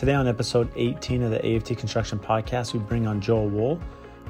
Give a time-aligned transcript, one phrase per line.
[0.00, 3.78] Today, on episode 18 of the AFT Construction Podcast, we bring on Joel Wool,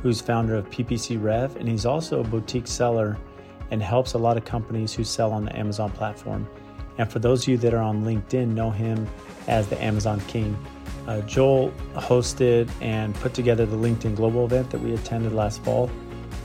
[0.03, 3.17] who's founder of PPC Rev, and he's also a boutique seller
[3.71, 6.49] and helps a lot of companies who sell on the Amazon platform.
[6.99, 9.07] And for those of you that are on LinkedIn, know him
[9.47, 10.59] as the Amazon King.
[11.07, 15.89] Uh, Joel hosted and put together the LinkedIn Global event that we attended last fall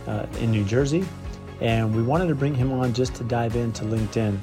[0.05, 1.03] uh, in New Jersey.
[1.61, 4.37] And we wanted to bring him on just to dive into LinkedIn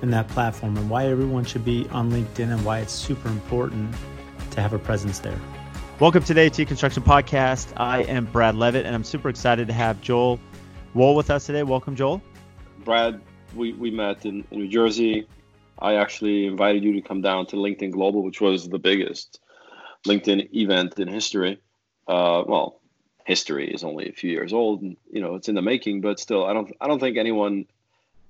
[0.00, 3.92] and that platform and why everyone should be on LinkedIn and why it's super important
[4.52, 5.38] to have a presence there.
[5.98, 7.72] Welcome today to the Construction Podcast.
[7.76, 10.40] I am Brad Levitt, and I'm super excited to have Joel
[10.94, 11.62] Wool with us today.
[11.62, 12.22] Welcome, Joel.
[12.84, 13.20] Brad,
[13.54, 15.26] we, we met in, in New Jersey.
[15.78, 19.40] I actually invited you to come down to LinkedIn Global, which was the biggest
[20.06, 21.60] LinkedIn event in history.
[22.06, 22.80] Uh, well,
[23.24, 26.00] history is only a few years old, and you know it's in the making.
[26.00, 27.66] But still, I don't I don't think anyone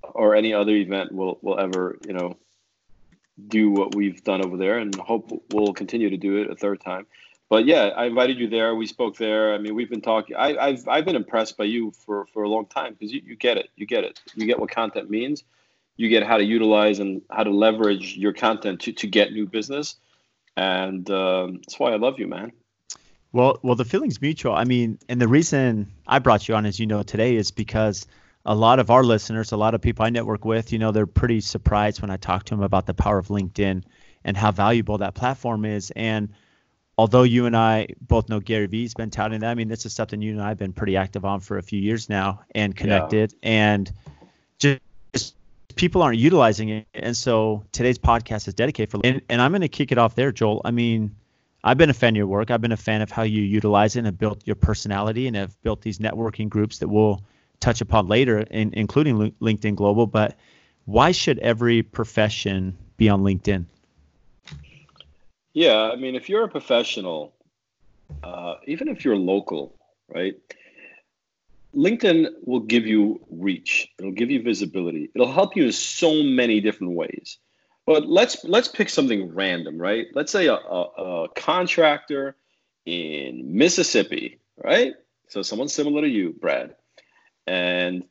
[0.02, 2.36] or any other event will will ever you know
[3.48, 6.80] do what we've done over there, and hope we'll continue to do it a third
[6.80, 7.06] time.
[7.48, 8.74] But yeah, I invited you there.
[8.74, 9.54] We spoke there.
[9.54, 10.36] I mean, we've been talking.
[10.36, 13.36] I, have I've been impressed by you for for a long time because you, you
[13.36, 13.68] get it.
[13.76, 14.20] You get it.
[14.34, 15.44] You get what content means.
[15.96, 19.46] You get how to utilize and how to leverage your content to to get new
[19.46, 19.96] business,
[20.56, 22.52] and um, that's why I love you, man.
[23.32, 24.54] Well, well, the feeling's mutual.
[24.54, 28.06] I mean, and the reason I brought you on, as you know, today is because
[28.44, 31.06] a lot of our listeners, a lot of people I network with, you know, they're
[31.06, 33.84] pretty surprised when I talk to them about the power of LinkedIn
[34.24, 35.92] and how valuable that platform is.
[35.94, 36.30] And
[36.98, 39.92] although you and I both know Gary Vee's been touting that, I mean, this is
[39.92, 42.74] something you and I have been pretty active on for a few years now and
[42.74, 43.32] connected.
[43.42, 43.50] Yeah.
[43.50, 43.92] And
[44.58, 44.80] just,
[45.12, 45.36] just
[45.76, 46.86] people aren't utilizing it.
[46.94, 50.16] And so today's podcast is dedicated for, and, and I'm going to kick it off
[50.16, 50.62] there, Joel.
[50.64, 51.14] I mean,
[51.62, 52.50] I've been a fan of your work.
[52.50, 55.36] I've been a fan of how you utilize it and have built your personality and
[55.36, 57.22] have built these networking groups that will
[57.62, 60.06] touch upon later, in, including LinkedIn Global.
[60.06, 60.36] But
[60.84, 63.64] why should every profession be on LinkedIn?
[65.54, 67.34] Yeah, I mean, if you're a professional,
[68.22, 69.74] uh, even if you're local,
[70.08, 70.34] right?
[71.74, 73.88] LinkedIn will give you reach.
[73.98, 75.10] It'll give you visibility.
[75.14, 77.38] It'll help you in so many different ways.
[77.86, 80.06] But let's let's pick something random, right?
[80.14, 80.82] Let's say a, a,
[81.24, 82.36] a contractor
[82.86, 84.94] in Mississippi, right?
[85.28, 86.76] So someone similar to you, Brad,
[87.46, 88.04] and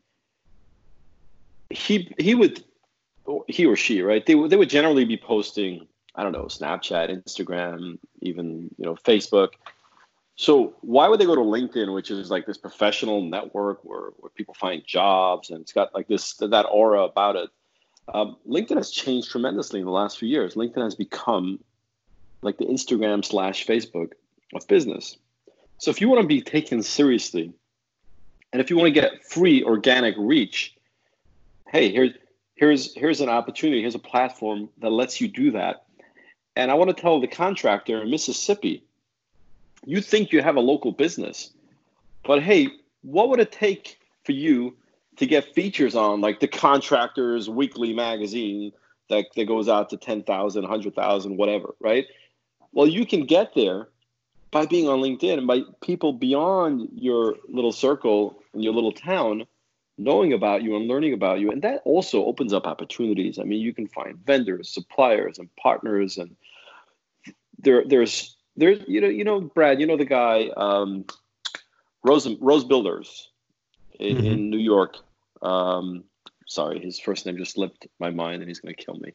[1.69, 2.64] he he would
[3.47, 4.25] he or she right?
[4.25, 9.50] They, they would generally be posting i don't know snapchat instagram even you know facebook.
[10.36, 14.31] So why would they go to linkedin which is like this professional network where, where
[14.31, 17.50] people find jobs and it's got like this that aura about it?
[18.13, 20.56] Um, linkedin has changed tremendously in the last few years.
[20.56, 21.59] Linkedin has become
[22.42, 24.13] like the instagram slash facebook
[24.53, 25.18] of business.
[25.78, 27.53] So if you want to be taken seriously
[28.51, 30.75] and if you want to get free organic reach,
[31.69, 32.12] hey, here's
[32.56, 35.85] here's here's an opportunity, here's a platform that lets you do that.
[36.56, 38.84] And I want to tell the contractor in Mississippi,
[39.85, 41.51] you think you have a local business,
[42.23, 42.67] but hey,
[43.03, 44.75] what would it take for you
[45.18, 48.72] to get features on like the contractors weekly magazine
[49.09, 52.06] that, that goes out to 10,000, 100,000, whatever, right?
[52.72, 53.89] Well, you can get there
[54.51, 59.45] by being on LinkedIn and by people beyond your little circle and your little town
[59.97, 61.51] knowing about you and learning about you.
[61.51, 63.39] And that also opens up opportunities.
[63.39, 66.35] I mean, you can find vendors, suppliers, and partners, and
[67.59, 71.06] there, there's, there's, you know, you know, Brad, you know the guy, um,
[72.03, 73.29] Rose, Rose Builders
[74.00, 74.25] in, mm-hmm.
[74.25, 74.97] in New York.
[75.41, 76.06] Um,
[76.47, 79.13] sorry, his first name just slipped my mind, and he's going to kill me.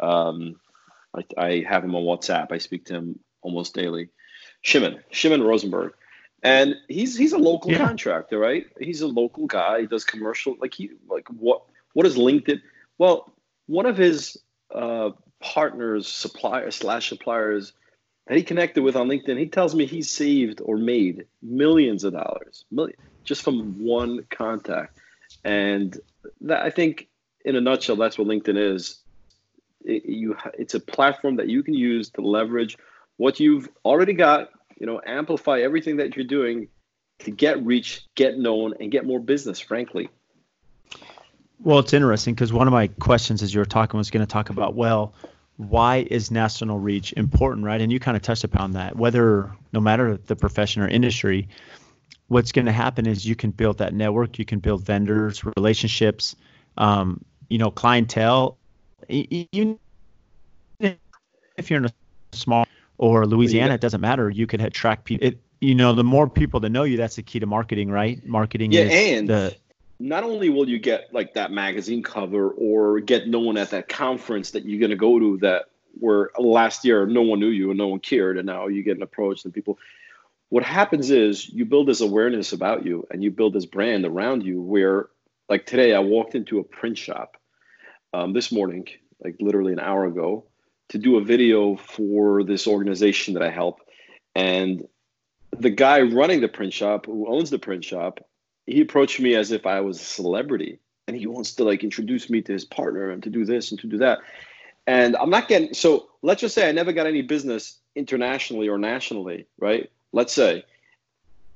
[0.00, 0.56] Um,
[1.16, 2.50] I, I have him on WhatsApp.
[2.50, 4.08] I speak to him almost daily.
[4.68, 5.94] Shimon, Shimon Rosenberg
[6.42, 7.78] and he's he's a local yeah.
[7.78, 8.66] contractor, right?
[8.78, 9.80] He's a local guy.
[9.80, 10.56] He does commercial.
[10.60, 11.62] Like he like what
[11.94, 12.60] what is LinkedIn?
[12.96, 13.32] Well,
[13.66, 14.38] one of his
[14.72, 17.72] uh, partners, suppliers slash suppliers
[18.26, 22.12] that he connected with on LinkedIn, he tells me he saved or made millions of
[22.12, 24.98] dollars, million, just from one contact.
[25.44, 25.98] And
[26.42, 27.08] that I think,
[27.44, 29.00] in a nutshell, that's what LinkedIn is.
[29.84, 32.76] It, you, it's a platform that you can use to leverage
[33.16, 36.68] what you've already got you know, amplify everything that you're doing
[37.20, 40.08] to get reach, get known, and get more business, frankly.
[41.60, 44.30] Well, it's interesting because one of my questions as you were talking was going to
[44.30, 45.14] talk about, well,
[45.56, 47.80] why is national reach important, right?
[47.80, 48.94] And you kind of touched upon that.
[48.94, 51.48] Whether, no matter the profession or industry,
[52.28, 56.36] what's going to happen is you can build that network, you can build vendors, relationships,
[56.76, 58.56] um, you know, clientele.
[59.08, 59.80] Even
[60.78, 61.92] if you're in a
[62.32, 62.64] small
[62.98, 64.28] or Louisiana, it doesn't matter.
[64.28, 65.28] You could attract people.
[65.28, 68.24] It, you know, the more people that know you, that's the key to marketing, right?
[68.26, 69.56] Marketing yeah, and the,
[69.98, 74.52] not only will you get like that magazine cover or get known at that conference
[74.52, 77.78] that you're going to go to that where last year no one knew you and
[77.78, 79.78] no one cared, and now you get an approach and people.
[80.50, 84.44] What happens is you build this awareness about you and you build this brand around
[84.44, 84.60] you.
[84.60, 85.08] Where,
[85.48, 87.36] like today, I walked into a print shop
[88.14, 88.86] um, this morning,
[89.22, 90.44] like literally an hour ago,
[90.90, 93.80] to do a video for this organization that I help,
[94.34, 94.86] and
[95.56, 98.20] the guy running the print shop, who owns the print shop,
[98.66, 102.28] he approached me as if I was a celebrity and he wants to like introduce
[102.28, 104.18] me to his partner and to do this and to do that.
[104.86, 108.78] And I'm not getting so let's just say I never got any business internationally or
[108.78, 109.90] nationally, right?
[110.12, 110.64] Let's say.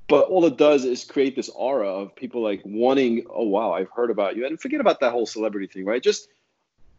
[0.08, 3.90] But all it does is create this aura of people like wanting, oh wow, I've
[3.90, 4.46] heard about you.
[4.46, 6.02] And forget about that whole celebrity thing, right?
[6.02, 6.29] Just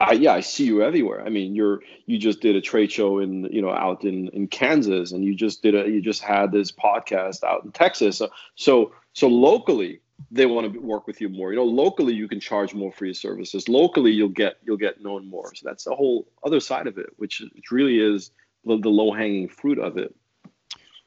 [0.08, 1.24] I, yeah, I see you everywhere.
[1.26, 4.48] I mean, you're you just did a trade show in you know out in in
[4.48, 8.18] Kansas, and you just did a you just had this podcast out in Texas.
[8.18, 10.02] So so, so locally,
[10.32, 11.52] they want to work with you more.
[11.52, 13.70] You know, locally you can charge more for your services.
[13.70, 15.54] Locally, you'll get you'll get known more.
[15.56, 18.32] So that's the whole other side of it, which which really is
[18.66, 20.16] the, the low hanging fruit of it.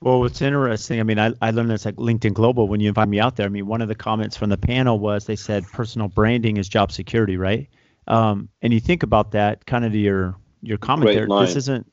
[0.02, 3.08] Well, what's interesting, I mean, I, I learned this at LinkedIn Global when you invite
[3.08, 3.46] me out there.
[3.46, 6.68] I mean, one of the comments from the panel was they said personal branding is
[6.68, 7.68] job security, right?
[8.06, 11.26] Um, and you think about that kind of your your comment Great there.
[11.26, 11.46] Line.
[11.46, 11.90] This isn't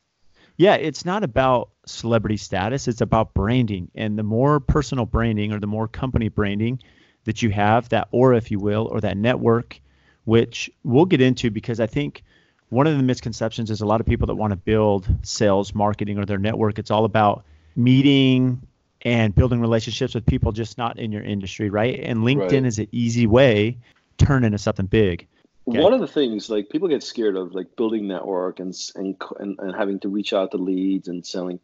[0.58, 3.90] yeah, it's not about celebrity status, it's about branding.
[3.96, 6.80] And the more personal branding or the more company branding
[7.26, 9.80] that you have, that aura, if you will, or that network,
[10.26, 12.24] which we'll get into because I think
[12.70, 16.18] one of the misconceptions is a lot of people that want to build sales, marketing,
[16.18, 17.46] or their network, it's all about
[17.76, 18.62] meeting
[19.04, 22.00] and building relationships with people just not in your industry, right?
[22.00, 22.66] And LinkedIn Right.
[22.66, 23.78] is an easy way
[24.18, 25.28] to turn into something big.
[25.68, 25.82] Okay.
[25.82, 29.58] One of the things like people get scared of like building network and and and,
[29.60, 31.60] and having to reach out to leads and selling.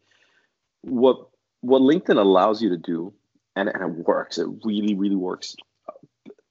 [0.82, 1.28] What
[1.60, 3.12] what LinkedIn allows you to do,
[3.56, 4.38] and, and it works.
[4.38, 5.54] It really really works.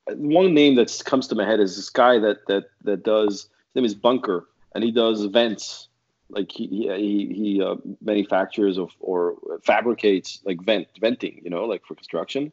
[0.07, 3.49] One name that comes to my head is this guy that that that does.
[3.73, 5.87] His name is Bunker, and he does vents.
[6.29, 11.41] Like he he he, uh, manufactures of, or fabricates like vent venting.
[11.43, 12.51] You know, like for construction,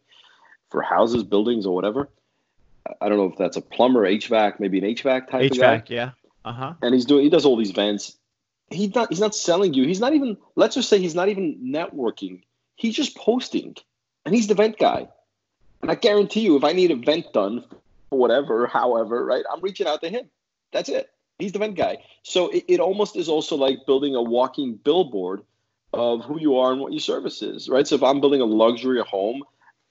[0.70, 2.08] for houses, buildings, or whatever.
[3.00, 5.78] I don't know if that's a plumber, HVAC, maybe an HVAC type of guy.
[5.78, 6.10] HVAC, yeah.
[6.44, 6.74] Uh huh.
[6.82, 8.16] And he's doing he does all these vents.
[8.70, 9.84] He's not he's not selling you.
[9.84, 12.42] He's not even let's just say he's not even networking.
[12.76, 13.76] He's just posting.
[14.24, 15.08] And he's the vent guy.
[15.82, 17.64] And I guarantee you if I need a vent done
[18.10, 20.28] for whatever, however, right, I'm reaching out to him.
[20.72, 21.10] That's it.
[21.38, 21.98] He's the vent guy.
[22.22, 25.42] So it, it almost is also like building a walking billboard
[25.92, 27.86] of who you are and what your service is, right?
[27.86, 29.44] So if I'm building a luxury home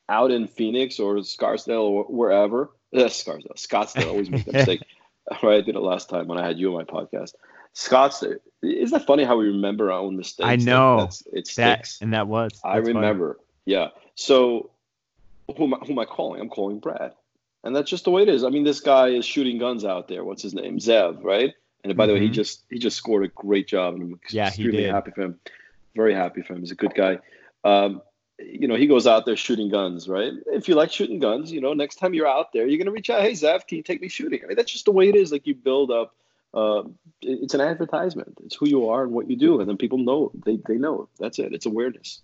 [0.09, 2.71] out in Phoenix or Scarsdale or wherever,
[3.05, 4.81] uh, Scarsdale, Scottsdale, always make that mistake.
[5.43, 7.33] right, I did it last time when I had you on my podcast.
[7.73, 10.47] Scottsdale, isn't that funny how we remember our own mistakes?
[10.47, 10.99] I know.
[11.01, 11.47] that's, it That
[11.85, 12.01] sticks.
[12.01, 12.59] and that was.
[12.63, 12.99] I that's funny.
[12.99, 13.39] remember.
[13.65, 13.89] Yeah.
[14.15, 14.71] So
[15.57, 16.39] who am, I, who am I calling?
[16.41, 17.13] I'm calling Brad.
[17.63, 18.43] And that's just the way it is.
[18.43, 20.23] I mean, this guy is shooting guns out there.
[20.23, 20.77] What's his name?
[20.77, 21.53] Zev, right?
[21.83, 22.33] And by the way, he Mhm.
[22.33, 25.39] just he just scored a great job, and I'm Yeah, extremely happy for him.
[25.95, 26.59] Very happy for him.
[26.61, 27.19] He's a good guy.
[27.63, 28.01] Um,
[28.39, 30.33] you know, he goes out there shooting guns, right?
[30.47, 33.09] If you like shooting guns, you know, next time you're out there, you're gonna reach
[33.09, 34.41] out, hey Zev, can you take me shooting?
[34.43, 35.31] I mean, that's just the way it is.
[35.31, 36.15] Like you build up.
[36.53, 36.83] Uh,
[37.21, 38.37] it's an advertisement.
[38.45, 40.31] It's who you are and what you do, and then people know.
[40.45, 41.09] They they know.
[41.19, 41.53] That's it.
[41.53, 42.21] It's awareness.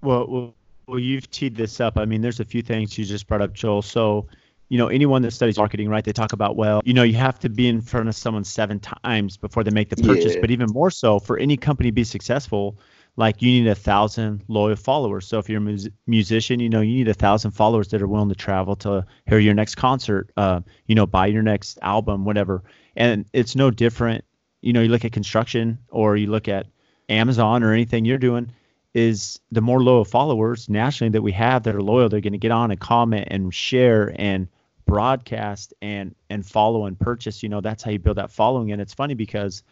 [0.00, 0.54] Well, well,
[0.86, 1.98] well, you've teed this up.
[1.98, 3.82] I mean, there's a few things you just brought up, Joel.
[3.82, 4.26] So,
[4.68, 6.04] you know, anyone that studies marketing, right?
[6.04, 8.80] They talk about, well, you know, you have to be in front of someone seven
[8.80, 10.34] times before they make the purchase.
[10.34, 10.40] Yeah.
[10.40, 12.78] But even more so, for any company to be successful,
[13.16, 15.26] like you need a thousand loyal followers.
[15.26, 18.08] So if you're a mus- musician, you know, you need a thousand followers that are
[18.08, 22.24] willing to travel to hear your next concert, uh, you know, buy your next album,
[22.24, 22.64] whatever.
[22.96, 24.24] And it's no different.
[24.62, 26.66] You know, you look at construction or you look at
[27.08, 28.50] Amazon or anything you're doing
[28.94, 32.38] is the more loyal followers nationally that we have that are loyal, they're going to
[32.38, 34.48] get on and comment and share and
[34.86, 37.42] broadcast and and follow and purchase.
[37.42, 38.72] You know, that's how you build that following.
[38.72, 39.62] And it's funny because,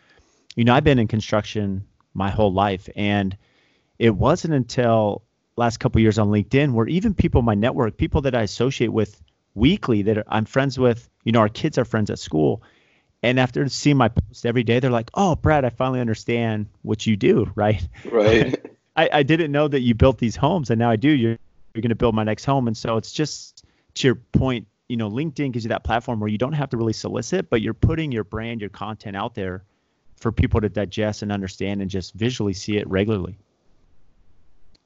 [0.56, 3.37] you know, I've been in construction my whole life, and
[3.99, 5.23] it wasn't until
[5.57, 8.92] last couple years on LinkedIn where even people in my network, people that I associate
[8.92, 9.21] with
[9.54, 12.62] weekly, that I'm friends with, you know, our kids are friends at school.
[13.23, 17.07] And after seeing my post every day, they're like, "Oh, Brad, I finally understand what
[17.07, 17.87] you do." Right?
[18.11, 18.61] Right.
[18.97, 21.09] I, I didn't know that you built these homes, and now I do.
[21.09, 21.38] You're
[21.75, 23.64] you're going to build my next home, and so it's just
[23.95, 24.66] to your point.
[24.88, 27.62] You know, LinkedIn gives you that platform where you don't have to really solicit, but
[27.62, 29.64] you're putting your brand, your content out there
[30.22, 33.36] for people to digest and understand, and just visually see it regularly.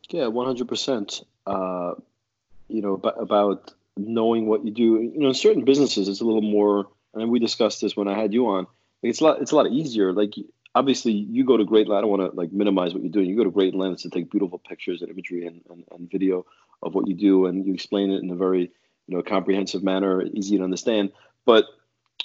[0.08, 1.22] Yeah, one hundred percent.
[1.46, 1.94] Uh,
[2.68, 4.98] You know about, about knowing what you do.
[5.14, 6.88] You know, in certain businesses, it's a little more.
[7.14, 8.66] And we discussed this when I had you on.
[9.02, 9.40] It's a lot.
[9.40, 10.12] It's a lot easier.
[10.12, 10.34] Like
[10.74, 11.98] obviously, you go to Great Land.
[11.98, 13.30] I don't want to like minimize what you're doing.
[13.30, 16.44] You go to Great lengths to take beautiful pictures and imagery and, and, and video
[16.82, 18.70] of what you do, and you explain it in a very
[19.06, 21.12] you know comprehensive manner, easy to understand.
[21.44, 21.64] But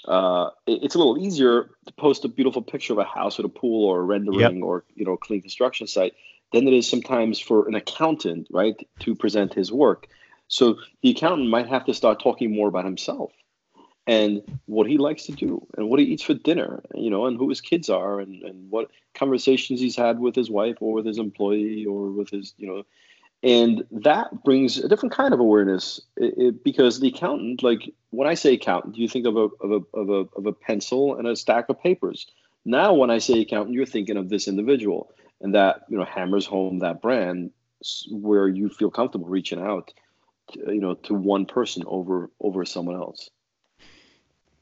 [0.05, 3.46] uh, it, it's a little easier to post a beautiful picture of a house with
[3.46, 4.63] a pool or a rendering yep.
[4.63, 6.13] or you know a clean construction site
[6.51, 10.08] than it is sometimes for an accountant, right, to present his work.
[10.48, 13.31] So the accountant might have to start talking more about himself
[14.05, 17.38] and what he likes to do and what he eats for dinner, you know, and
[17.38, 21.05] who his kids are and, and what conversations he's had with his wife or with
[21.05, 22.84] his employee or with his, you know,
[23.43, 28.27] and that brings a different kind of awareness it, it, because the accountant, like when
[28.27, 31.17] I say accountant, do you think of a, of, a, of, a, of a pencil
[31.17, 32.27] and a stack of papers.
[32.63, 36.45] Now, when I say accountant, you're thinking of this individual and that, you know, hammers
[36.45, 37.51] home that brand
[38.12, 39.91] where you feel comfortable reaching out,
[40.53, 43.31] to, you know, to one person over over someone else.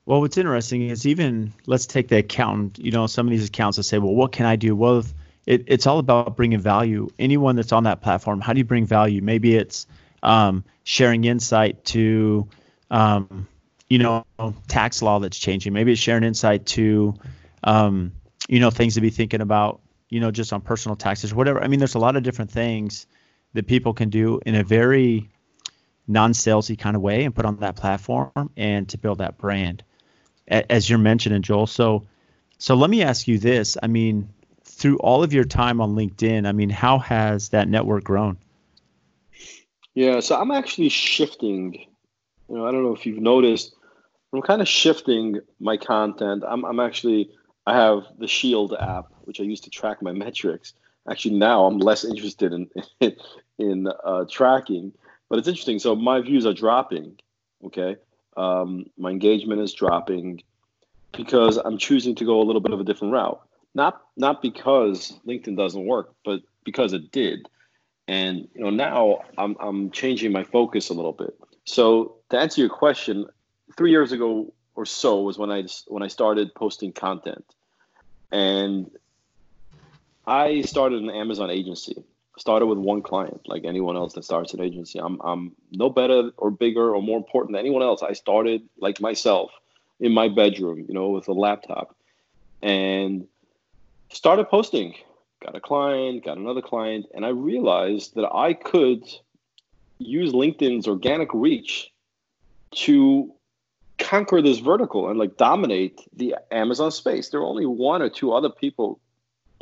[0.06, 2.80] Well, what's interesting is even let's take the accountant.
[2.80, 5.04] You know, some of these accounts that say, "Well, what can I do?" Well,
[5.50, 7.10] it, it's all about bringing value.
[7.18, 9.22] Anyone that's on that platform, how do you bring value?
[9.22, 9.88] Maybe it's
[10.22, 12.48] um, sharing insight to,
[12.92, 13.48] um,
[13.90, 14.26] you know,
[14.68, 15.74] tax law that's changing.
[15.74, 17.16] Maybe it's sharing insight to,
[17.64, 18.14] um,
[18.48, 19.82] you know, things to be thinking about.
[20.10, 21.64] You know, just on personal taxes, whatever.
[21.64, 23.06] I mean, there's a lot of different things
[23.54, 25.30] that people can do in a very
[26.08, 29.84] non-salesy kind of way and put on that platform and to build that brand
[30.50, 31.68] as you're mentioning, Joel.
[31.68, 32.06] So,
[32.58, 33.78] so let me ask you this.
[33.82, 34.30] I mean,
[34.80, 38.38] through all of your time on LinkedIn, I mean, how has that network grown?
[39.94, 41.74] Yeah, so I'm actually shifting.
[42.48, 43.76] You know, I don't know if you've noticed,
[44.34, 46.44] I'm kind of shifting my content.
[46.48, 47.30] I'm, I'm actually,
[47.68, 50.74] I have the Shield app, which I use to track my metrics.
[51.10, 52.70] Actually, now I'm less interested in
[53.58, 54.94] in, uh, tracking,
[55.28, 55.80] but it's interesting.
[55.80, 57.20] So my views are dropping.
[57.66, 57.98] Okay,
[58.38, 60.44] um, my engagement is dropping
[61.12, 63.42] because I'm choosing to go a little bit of a different route.
[63.76, 67.48] Not not because LinkedIn doesn't work, but because it did.
[68.08, 71.38] And you know now I'm I'm changing my focus a little bit.
[71.66, 73.28] So to answer your question,
[73.78, 77.46] three years ago or so was when I when I started posting content,
[78.32, 78.90] and
[80.26, 82.04] I started an Amazon agency
[82.40, 85.00] started with one client, like anyone else that starts an agency.
[85.00, 88.02] I'm I'm no better or bigger or more important than anyone else.
[88.02, 89.52] I started like myself
[90.00, 91.96] in my bedroom, you know, with a laptop,
[92.62, 93.28] and
[94.10, 94.96] started posting.
[95.44, 99.04] Got a client, got another client, and I realized that I could
[99.98, 101.92] use LinkedIn's organic reach
[102.72, 103.34] to
[103.98, 107.30] conquer this vertical and like dominate the Amazon space.
[107.30, 109.00] There are only one or two other people,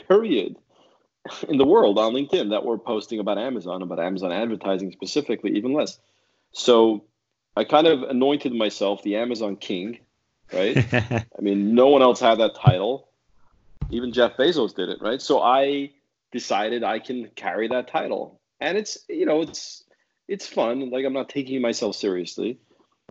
[0.08, 0.56] period,
[1.50, 5.74] in the world on LinkedIn that were posting about Amazon, about Amazon advertising specifically, even
[5.74, 6.00] less.
[6.52, 7.04] So
[7.56, 10.00] I kind of anointed myself the Amazon king,
[10.54, 10.78] right?
[10.94, 13.07] I mean, no one else had that title.
[13.90, 15.22] Even Jeff Bezos did it, right?
[15.22, 15.92] So I
[16.32, 19.84] decided I can carry that title, and it's you know it's
[20.28, 20.90] it's fun.
[20.90, 22.60] Like I'm not taking myself seriously,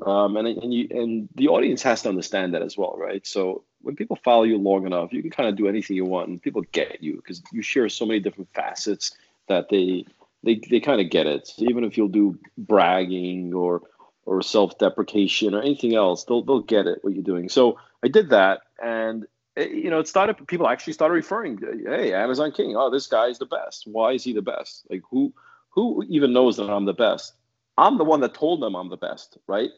[0.05, 3.27] um, and and you and the audience has to understand that as well, right?
[3.27, 6.29] So when people follow you long enough, you can kind of do anything you want,
[6.29, 9.17] and people get you because you share so many different facets
[9.49, 10.05] that they
[10.43, 11.47] they they kind of get it.
[11.47, 13.83] So even if you'll do bragging or
[14.27, 17.49] or self-deprecation or anything else, they'll they'll get it what you're doing.
[17.49, 19.27] So I did that, and
[19.57, 20.47] you know, it started.
[20.47, 22.77] People actually started referring, "Hey, Amazon King.
[22.77, 23.87] Oh, this guy is the best.
[23.87, 24.87] Why is he the best?
[24.91, 25.33] Like who
[25.71, 27.35] who even knows that I'm the best?
[27.79, 29.71] I'm the one that told them I'm the best, right?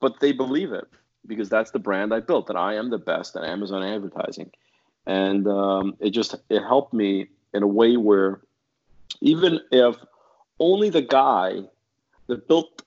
[0.00, 0.88] But they believe it
[1.26, 4.50] because that's the brand I built that I am the best at Amazon advertising,
[5.06, 8.42] and um, it just it helped me in a way where
[9.20, 9.96] even if
[10.58, 11.62] only the guy
[12.26, 12.82] that built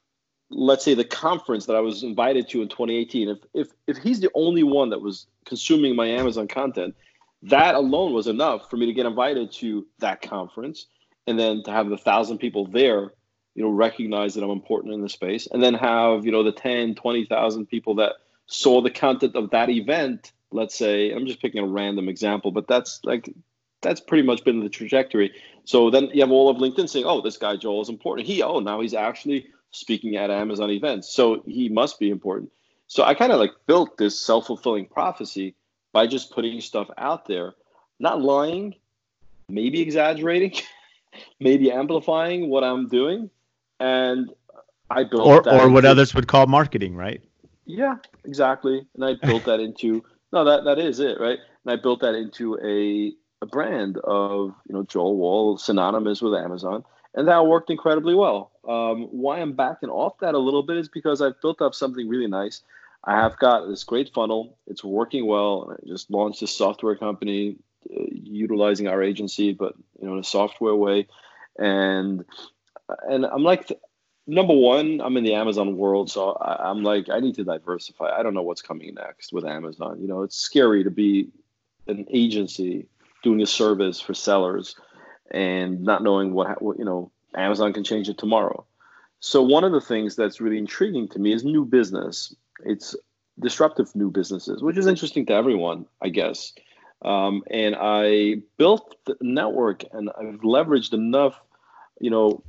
[0.50, 4.20] let's say the conference that I was invited to in 2018 if if if he's
[4.20, 6.96] the only one that was consuming my Amazon content
[7.44, 10.88] that alone was enough for me to get invited to that conference
[11.28, 13.14] and then to have the thousand people there
[13.56, 16.52] you know recognize that I'm important in the space and then have you know the
[16.52, 18.14] 10 20,000 people that
[18.48, 22.68] saw the content of that event, let's say, I'm just picking a random example, but
[22.68, 23.34] that's like
[23.82, 25.32] that's pretty much been the trajectory.
[25.64, 28.28] So then you have all of LinkedIn saying, "Oh, this guy Joel is important.
[28.28, 32.52] He oh now he's actually speaking at Amazon events, so he must be important."
[32.88, 35.56] So I kind of like built this self fulfilling prophecy
[35.92, 37.54] by just putting stuff out there,
[38.00, 38.76] not lying,
[39.48, 40.54] maybe exaggerating,
[41.40, 43.30] maybe amplifying what I'm doing,
[43.80, 44.30] and
[44.90, 47.22] I built or or what others would call marketing, right?
[47.66, 48.86] Yeah, exactly.
[48.94, 51.40] And I built that into no, that that is it, right?
[51.66, 56.34] And I built that into a a brand of you know Joel Wool, synonymous with
[56.34, 56.84] Amazon,
[57.16, 58.52] and that worked incredibly well.
[58.68, 62.08] Um, why I'm backing off that a little bit is because I've built up something
[62.08, 62.62] really nice.
[63.04, 65.76] I have got this great funnel; it's working well.
[65.76, 67.58] I just launched a software company
[67.90, 71.08] uh, utilizing our agency, but you know in a software way,
[71.58, 72.26] and
[73.10, 73.72] and I'm like
[74.28, 78.10] number one, I'm in the Amazon world, so I, am like, I need to diversify.
[78.10, 80.02] I don't know what's coming next with Amazon.
[80.02, 81.30] You know, it's scary to be
[81.88, 82.88] an agency
[83.24, 84.76] doing a service for sellers
[85.32, 88.66] and not knowing what, what you know, Amazon can change it tomorrow.
[89.20, 92.36] So one of the things that's really intriguing to me is new business.
[92.64, 92.96] It's
[93.40, 96.54] disruptive new businesses, which is interesting to everyone, I guess.
[97.02, 101.40] Um, and I built the network and I've leveraged enough,
[102.00, 102.44] you know,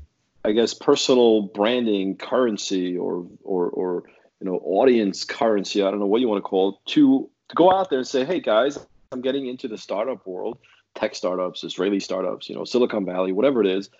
[0.44, 4.04] I guess personal branding currency or or or
[4.40, 5.82] you know audience currency.
[5.82, 8.06] I don't know what you want to call it to to go out there and
[8.06, 8.78] say, hey guys,
[9.10, 10.58] I'm getting into the startup world,
[10.96, 13.90] tech startups, Israeli startups, you know, Silicon Valley, whatever it is,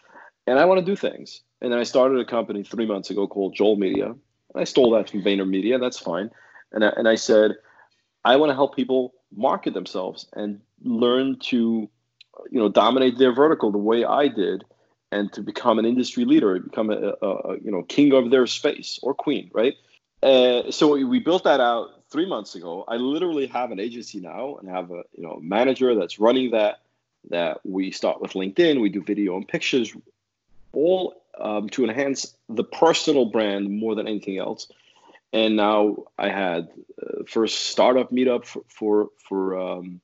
[0.47, 1.43] and I want to do things.
[1.61, 4.07] And I started a company three months ago called Joel Media.
[4.07, 4.19] And
[4.55, 5.81] I stole that from VaynerMedia.
[5.81, 6.31] That's fine.
[6.73, 7.53] And I, and I said,
[8.25, 11.57] I want to help people market themselves and learn to,
[12.51, 14.65] you know, dominate their vertical the way I did
[15.13, 18.47] and to become an industry leader, become a, a, a you know king of their
[18.47, 19.75] space or queen, right?
[20.23, 22.85] Uh, so we, we built that out three months ago.
[22.89, 26.81] I literally have an agency now and have a you know manager that's running that.
[27.31, 29.95] That we start with LinkedIn, we do video and pictures,
[30.73, 34.69] all um, to enhance the personal brand more than anything else.
[35.33, 36.69] And now I had
[37.03, 40.01] uh, first startup meetup for for for, um,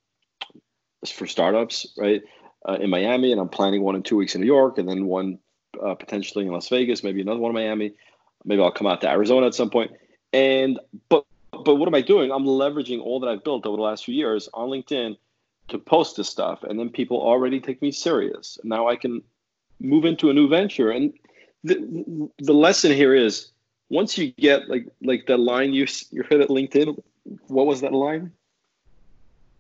[1.07, 2.23] for startups, right?
[2.69, 5.07] uh, in Miami, and I'm planning one in two weeks in New York, and then
[5.07, 5.39] one
[5.83, 7.93] uh, potentially in Las Vegas, maybe another one in Miami.
[8.45, 9.93] Maybe I'll come out to Arizona at some point.
[10.33, 12.31] And but but what am I doing?
[12.31, 15.17] I'm leveraging all that I've built over the last few years on LinkedIn
[15.69, 18.59] to post this stuff, and then people already take me serious.
[18.65, 19.23] Now I can
[19.81, 21.13] move into a new venture, and
[21.65, 23.53] the the lesson here is
[23.89, 27.01] once you get like like that line you you heard at LinkedIn.
[27.47, 28.33] What was that line?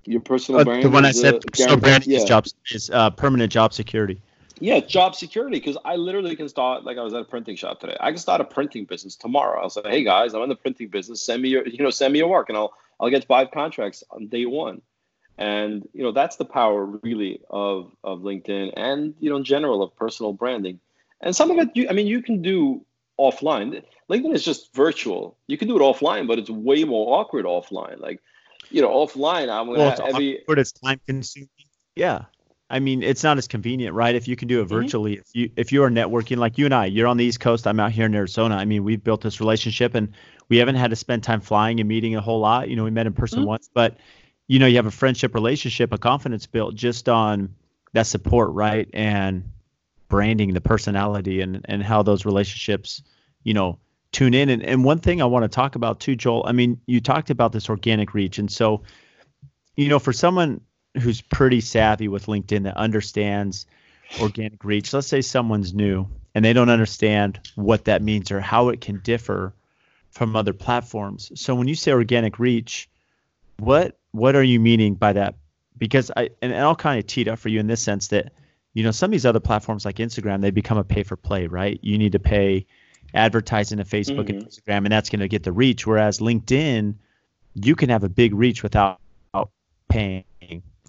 [0.04, 0.82] Your personal uh, brand.
[0.82, 2.18] The one I said, personal brand yeah.
[2.18, 4.21] is jobs is uh, permanent job security.
[4.59, 5.59] Yeah, job security.
[5.59, 7.97] Because I literally can start like I was at a printing shop today.
[8.00, 9.62] I can start a printing business tomorrow.
[9.62, 11.23] I'll say, hey guys, I'm in the printing business.
[11.23, 14.02] Send me your, you know, send me your work, and I'll I'll get five contracts
[14.11, 14.82] on day one.
[15.39, 19.83] And you know that's the power really of of LinkedIn and you know in general
[19.83, 20.79] of personal branding.
[21.21, 22.85] And some of it, you, I mean, you can do
[23.19, 23.83] offline.
[24.11, 25.37] LinkedIn is just virtual.
[25.47, 28.00] You can do it offline, but it's way more awkward offline.
[28.00, 28.21] Like
[28.71, 30.41] you know, offline, I'm gonna well, it's every.
[30.43, 31.49] Awkward, it's time consuming.
[31.95, 32.25] Yeah.
[32.73, 34.15] I mean, it's not as convenient, right?
[34.15, 34.75] If you can do it mm-hmm.
[34.75, 35.21] virtually, mm-hmm.
[35.21, 37.67] if you if you are networking like you and I, you're on the East Coast,
[37.67, 38.56] I'm out here in Arizona.
[38.56, 40.15] I mean, we've built this relationship, and
[40.49, 42.71] we haven't had to spend time flying and meeting a whole lot.
[42.71, 43.49] You know, we met in person mm-hmm.
[43.49, 43.99] once, but
[44.52, 47.54] you know, you have a friendship relationship, a confidence built just on
[47.95, 48.86] that support, right?
[48.93, 49.50] And
[50.08, 53.02] branding, the personality, and and how those relationships,
[53.45, 53.78] you know,
[54.12, 54.50] tune in.
[54.50, 57.30] And, and one thing I want to talk about too, Joel, I mean, you talked
[57.30, 58.38] about this organic reach.
[58.38, 58.82] And so,
[59.75, 60.60] you know, for someone
[61.00, 63.65] who's pretty savvy with LinkedIn that understands
[64.21, 68.69] organic reach, let's say someone's new and they don't understand what that means or how
[68.69, 69.54] it can differ
[70.10, 71.32] from other platforms.
[71.41, 72.91] So when you say organic reach,
[73.58, 75.35] what what are you meaning by that?
[75.77, 78.09] Because I and, and I'll kind of tee it up for you in this sense
[78.09, 78.33] that
[78.75, 81.47] you know some of these other platforms like Instagram they become a pay for play,
[81.47, 81.79] right?
[81.83, 82.67] You need to pay
[83.15, 84.39] advertising to Facebook mm-hmm.
[84.39, 85.87] and Instagram, and that's going to get the reach.
[85.87, 86.95] Whereas LinkedIn,
[87.55, 89.01] you can have a big reach without
[89.89, 90.25] paying.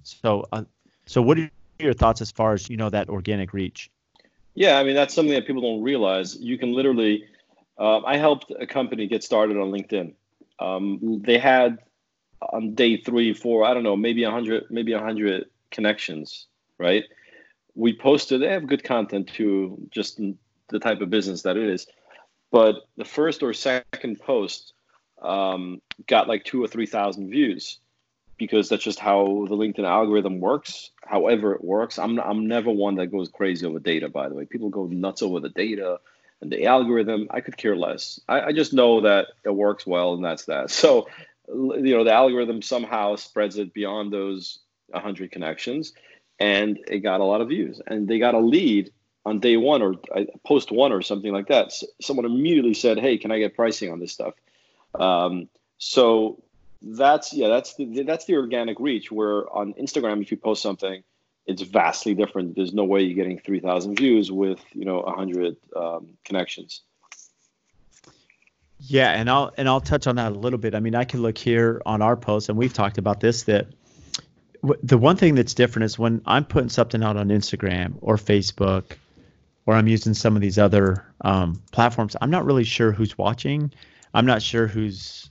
[0.03, 0.63] So, uh,
[1.05, 3.89] so what are your thoughts as far as you know that organic reach?
[4.53, 6.35] Yeah, I mean that's something that people don't realize.
[6.35, 7.25] You can literally.
[7.77, 10.13] Uh, I helped a company get started on LinkedIn.
[10.59, 11.79] Um, they had
[12.51, 16.47] on day three, four, I don't know, maybe a hundred, maybe a hundred connections.
[16.77, 17.03] Right?
[17.75, 18.41] We posted.
[18.41, 20.19] They have good content too, just
[20.69, 21.87] the type of business that it is
[22.53, 24.73] but the first or second post
[25.23, 27.79] um, got like two or three thousand views
[28.37, 30.91] because that's just how the LinkedIn algorithm works.
[31.03, 31.97] However, it works.
[31.97, 34.07] I'm I'm never one that goes crazy over data.
[34.07, 35.99] By the way, people go nuts over the data
[36.41, 37.27] and the algorithm.
[37.31, 38.19] I could care less.
[38.29, 40.69] I, I just know that it works well, and that's that.
[40.69, 41.07] So,
[41.47, 45.93] you know, the algorithm somehow spreads it beyond those 100 connections,
[46.39, 48.91] and it got a lot of views, and they got a lead
[49.25, 53.17] on day one or uh, post one or something like that, someone immediately said, "Hey,
[53.17, 54.33] can I get pricing on this stuff?"
[54.95, 56.43] Um, so
[56.81, 59.11] that's yeah, that's the that's the organic reach.
[59.11, 61.03] Where on Instagram, if you post something,
[61.45, 62.55] it's vastly different.
[62.55, 66.81] There's no way you're getting three thousand views with you know hundred um, connections.
[68.85, 70.75] Yeah, and I'll and I'll touch on that a little bit.
[70.75, 73.67] I mean, I can look here on our post, and we've talked about this that
[74.81, 78.97] the one thing that's different is when I'm putting something out on Instagram or Facebook
[79.65, 83.71] or I'm using some of these other um, platforms, I'm not really sure who's watching.
[84.13, 85.29] I'm not sure who's,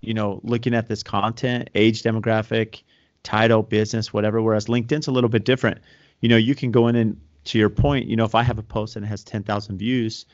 [0.00, 2.82] you know, looking at this content, age demographic,
[3.22, 4.40] title, business, whatever.
[4.42, 5.78] Whereas LinkedIn's a little bit different.
[6.20, 8.58] You know, you can go in and to your point, you know, if I have
[8.58, 10.24] a post and it has 10,000 views,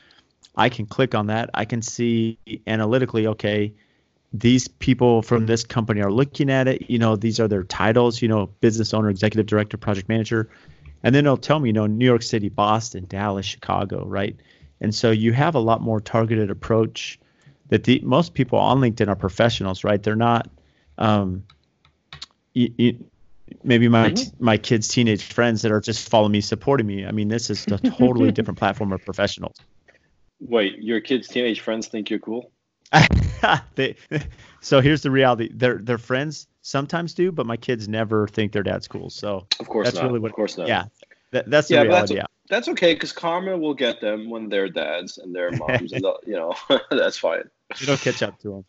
[0.55, 1.49] I can click on that.
[1.53, 2.37] I can see
[2.67, 3.73] analytically, okay,
[4.33, 6.89] these people from this company are looking at it.
[6.89, 10.49] You know, these are their titles, you know, business owner, executive director, project manager.
[11.03, 14.35] And then it'll tell me, you know, New York City, Boston, Dallas, Chicago, right?
[14.79, 17.19] And so you have a lot more targeted approach
[17.69, 20.01] that the most people on LinkedIn are professionals, right?
[20.01, 20.49] They're not,
[20.97, 21.43] um,
[22.53, 23.05] you, you,
[23.63, 24.43] maybe my mm-hmm.
[24.43, 27.05] my kids' teenage friends that are just following me, supporting me.
[27.05, 29.55] I mean, this is a totally different platform of professionals.
[30.41, 32.51] Wait, your kids' teenage friends think you're cool?
[33.75, 33.95] they,
[34.61, 38.63] so here's the reality: their their friends sometimes do, but my kids never think their
[38.63, 39.09] dad's cool.
[39.09, 40.05] So of course, that's not.
[40.05, 40.31] really what.
[40.31, 40.67] Of course not.
[40.67, 40.85] Yeah,
[41.31, 42.15] that, that's the yeah, reality.
[42.15, 42.25] That's, yeah.
[42.49, 46.33] that's okay because karma will get them when they're dads and their moms, and you
[46.33, 46.53] know
[46.89, 47.43] that's fine.
[47.79, 48.65] You don't catch up to them.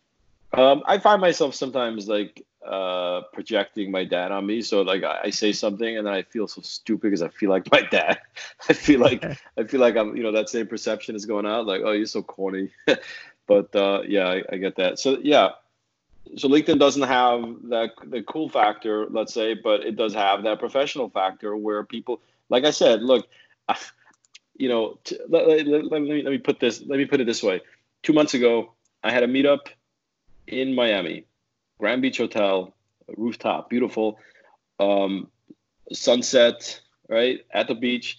[0.53, 4.61] Um, I find myself sometimes like uh, projecting my dad on me.
[4.61, 7.49] So like I, I, say something and then I feel so stupid because I feel
[7.49, 8.19] like my dad.
[8.69, 9.23] I feel like
[9.57, 12.05] I feel like I'm you know that same perception is going out like oh you're
[12.05, 12.69] so corny.
[13.47, 14.99] but uh, yeah, I, I, get that.
[14.99, 15.49] So yeah,
[16.37, 20.59] so LinkedIn doesn't have that the cool factor, let's say, but it does have that
[20.59, 23.27] professional factor where people, like I said, look,
[23.67, 23.77] I,
[24.55, 27.19] you know, t- let, let, let, let, me let me put this let me put
[27.19, 27.61] it this way.
[28.03, 29.67] Two months ago, I had a meetup
[30.47, 31.25] in Miami,
[31.79, 32.73] Grand Beach Hotel,
[33.17, 34.19] rooftop, beautiful,
[34.79, 35.27] um,
[35.91, 36.79] sunset,
[37.09, 38.17] right at the beach,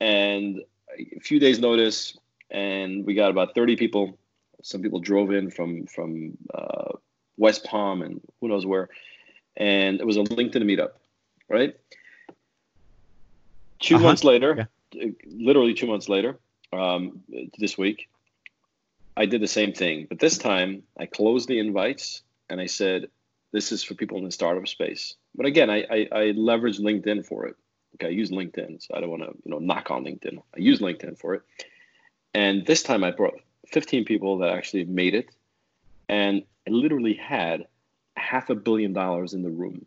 [0.00, 0.60] and
[0.98, 2.16] a few days notice,
[2.50, 4.18] and we got about 30 people.
[4.62, 6.92] Some people drove in from from uh,
[7.36, 8.88] West Palm and who knows where,
[9.56, 10.92] and it was a LinkedIn meetup,
[11.48, 11.74] right?
[13.80, 14.04] 2 uh-huh.
[14.04, 15.08] months later, yeah.
[15.26, 16.38] literally two months later,
[16.72, 17.22] um,
[17.58, 18.08] this week,
[19.16, 23.08] I did the same thing, but this time I closed the invites and I said,
[23.52, 27.26] "This is for people in the startup space." But again, I I, I leveraged LinkedIn
[27.26, 27.56] for it.
[27.94, 30.38] Okay, I use LinkedIn, so I don't want to you know knock on LinkedIn.
[30.56, 31.42] I use LinkedIn for it,
[32.34, 35.28] and this time I brought 15 people that actually made it,
[36.08, 37.66] and I literally had
[38.16, 39.84] half a billion dollars in the room.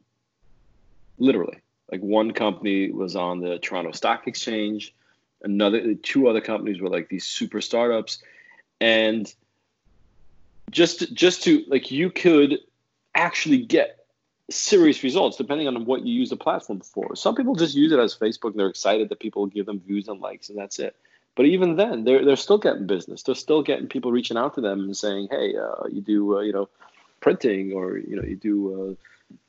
[1.18, 1.60] Literally,
[1.92, 4.94] like one company was on the Toronto Stock Exchange,
[5.42, 8.20] another two other companies were like these super startups
[8.86, 9.34] and
[10.70, 12.60] just just to like you could
[13.16, 14.06] actually get
[14.52, 17.16] serious results depending on what you use the platform for.
[17.16, 20.08] Some people just use it as Facebook and they're excited that people give them views
[20.08, 20.96] and likes and that's it.
[21.36, 23.24] But even then, they're they're still getting business.
[23.24, 26.42] They're still getting people reaching out to them and saying, "Hey, uh, you do uh,
[26.42, 26.70] you know
[27.22, 28.94] printing or you know you do uh,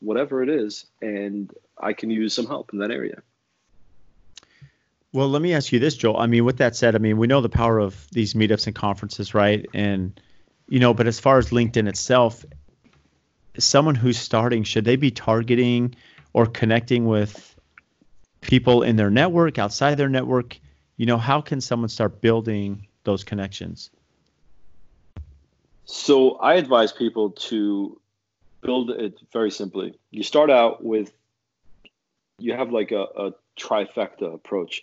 [0.00, 3.22] whatever it is, and I can use some help in that area."
[5.16, 6.18] Well, let me ask you this, Joel.
[6.18, 8.76] I mean, with that said, I mean, we know the power of these meetups and
[8.76, 9.64] conferences, right?
[9.72, 10.20] And
[10.68, 12.44] you know, but as far as LinkedIn itself,
[13.56, 15.94] someone who's starting, should they be targeting
[16.34, 17.56] or connecting with
[18.42, 20.60] people in their network, outside their network?
[20.98, 23.88] You know, how can someone start building those connections?
[25.86, 27.98] So I advise people to
[28.60, 29.98] build it very simply.
[30.10, 31.10] You start out with
[32.38, 34.82] you have like a, a trifecta approach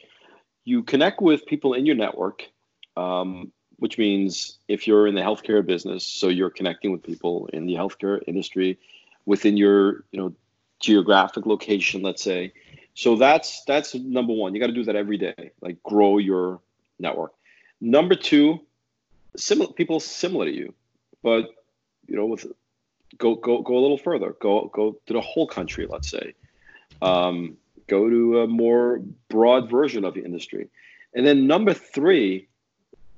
[0.65, 2.47] you connect with people in your network,
[2.95, 7.65] um, which means if you're in the healthcare business, so you're connecting with people in
[7.65, 8.79] the healthcare industry
[9.25, 10.33] within your you know
[10.79, 12.53] geographic location, let's say.
[12.93, 14.53] So that's that's number one.
[14.53, 16.59] You got to do that every day, like grow your
[16.99, 17.33] network.
[17.81, 18.61] Number two,
[19.35, 20.73] similar people similar to you,
[21.21, 21.49] but
[22.07, 22.45] you know with
[23.17, 24.35] go go go a little further.
[24.39, 26.33] Go go to the whole country, let's say.
[27.01, 30.69] Um, go to a more broad version of the industry.
[31.13, 32.47] And then number three,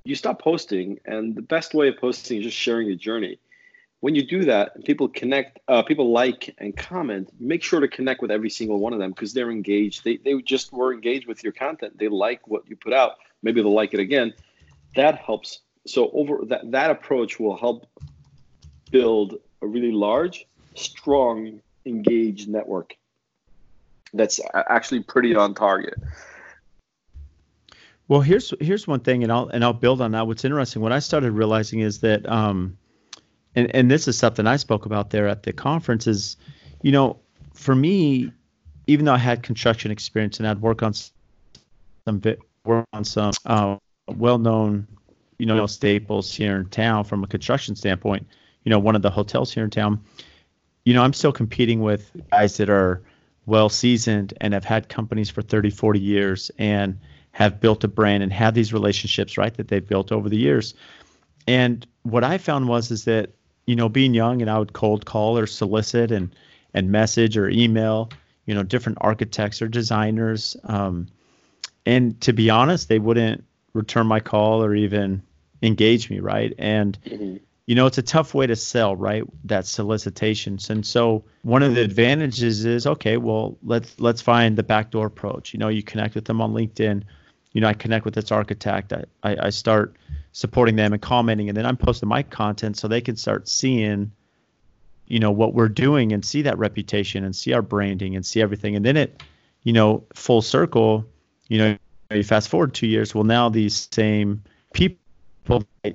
[0.04, 3.40] you stop posting, and the best way of posting is just sharing your journey.
[4.02, 7.30] When you do that, people connect, uh, people like and comment.
[7.40, 10.04] Make sure to connect with every single one of them because they're engaged.
[10.04, 11.98] They they just were engaged with your content.
[11.98, 13.14] They like what you put out.
[13.42, 14.34] Maybe they'll like it again.
[14.96, 15.62] That helps.
[15.88, 17.88] So over that that approach will help
[18.92, 22.96] build a really large, strong, engaged network
[24.14, 25.96] that's actually pretty on target.
[28.08, 30.28] Well, here's here's one thing, and I'll and I'll build on that.
[30.28, 32.78] What's interesting, what I started realizing is that, um,
[33.56, 36.38] and and this is something I spoke about there at the conference is,
[36.84, 37.20] you know,
[37.54, 38.32] for me,
[38.86, 43.34] even though I had construction experience and I'd work on some bit work on some
[43.46, 44.88] uh, well-known,
[45.40, 48.28] you know, staples here in town from a construction standpoint.
[48.66, 50.00] You know, one of the hotels here in town.
[50.86, 53.02] You know, I'm still competing with guys that are
[53.46, 57.00] well seasoned and have had companies for 30, 40 years and
[57.32, 60.74] have built a brand and have these relationships, right, that they've built over the years.
[61.48, 63.32] And what I found was is that,
[63.66, 66.34] you know, being young and I would cold call or solicit and
[66.74, 68.10] and message or email,
[68.46, 70.58] you know, different architects or designers.
[70.66, 71.08] Um,
[71.86, 75.22] and to be honest, they wouldn't return my call or even
[75.62, 76.54] engage me, right?
[76.58, 77.38] And mm-hmm.
[77.68, 79.24] You know, it's a tough way to sell, right?
[79.46, 80.70] That solicitations.
[80.70, 85.54] And so one of the advantages is okay, well, let's let's find the backdoor approach.
[85.54, 87.04] You know, you connect with them on LinkedIn.
[87.54, 88.94] You know, I connect with this architect.
[88.94, 89.96] I, I, I start
[90.34, 94.12] supporting them and commenting, and then I'm posting my content so they can start seeing
[95.08, 98.42] you know what we're doing and see that reputation and see our branding and see
[98.42, 99.22] everything and then it
[99.64, 101.06] you know full circle
[101.48, 101.78] you know
[102.12, 104.98] you fast forward two years well now these same people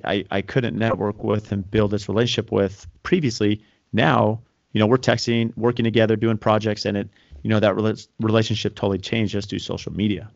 [0.04, 3.62] I, I couldn't network with and build this relationship with previously.
[3.92, 4.40] Now
[4.72, 7.08] you know we're texting working together doing projects and it
[7.42, 7.74] you know that
[8.20, 10.30] relationship totally changed just through social media.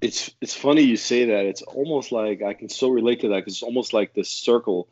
[0.00, 1.46] It's it's funny you say that.
[1.46, 4.88] It's almost like i can so relate to that because it's almost like this circle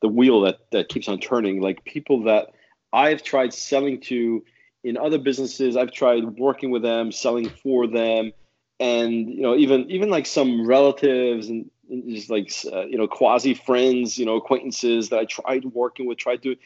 [0.00, 1.60] the wheel that that keeps on turning.
[1.60, 2.52] Like people that
[2.92, 4.44] I've tried selling to
[4.84, 5.76] in other businesses.
[5.76, 8.32] I've tried working with them, selling for them,
[8.78, 13.54] and you know, even even like some relatives and just like uh, you know, quasi
[13.54, 16.56] friends, you know, acquaintances that I tried working with, tried to.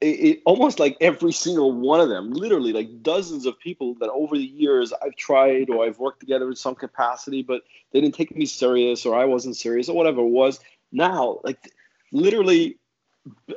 [0.00, 4.10] It, it, almost like every single one of them, literally like dozens of people that
[4.10, 7.62] over the years I've tried or I've worked together in some capacity, but
[7.92, 10.60] they didn't take me serious or I wasn't serious or whatever it was.
[10.92, 11.72] Now, like
[12.12, 12.76] literally,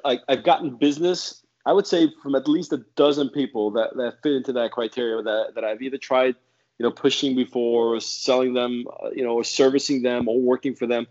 [0.06, 4.22] I, I've gotten business I would say from at least a dozen people that, that
[4.24, 6.36] fit into that criteria that, that I've either tried,
[6.78, 10.76] you know, pushing before or selling them, uh, you know, or servicing them or working
[10.76, 11.08] for them.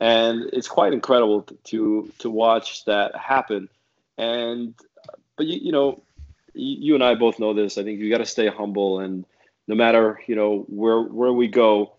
[0.00, 3.68] And it's quite incredible to, to, to watch that happen.
[4.16, 4.74] And,
[5.36, 6.02] but you, you know,
[6.54, 7.78] you and I both know this.
[7.78, 9.24] I think you got to stay humble and
[9.66, 11.92] no matter, you know, where, where we go,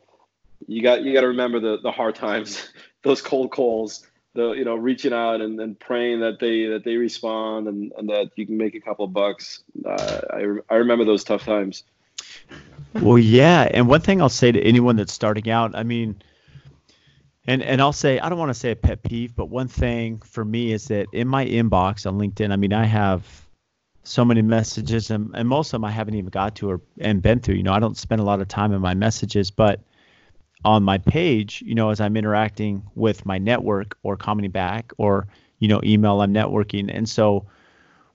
[0.68, 2.70] you got, you got to remember the, the hard times,
[3.04, 4.06] those cold calls,
[4.36, 8.10] the you know reaching out and, and praying that they that they respond and, and
[8.10, 9.64] that you can make a couple of bucks.
[9.84, 11.84] Uh, I I remember those tough times.
[12.94, 16.22] Well, yeah, and one thing I'll say to anyone that's starting out, I mean,
[17.46, 20.20] and and I'll say I don't want to say a pet peeve, but one thing
[20.20, 23.46] for me is that in my inbox on LinkedIn, I mean, I have
[24.04, 27.22] so many messages, and, and most of them I haven't even got to or and
[27.22, 27.56] been through.
[27.56, 29.82] You know, I don't spend a lot of time in my messages, but
[30.66, 35.28] on my page, you know, as I'm interacting with my network or commenting back or,
[35.60, 36.90] you know, email, I'm networking.
[36.94, 37.46] And so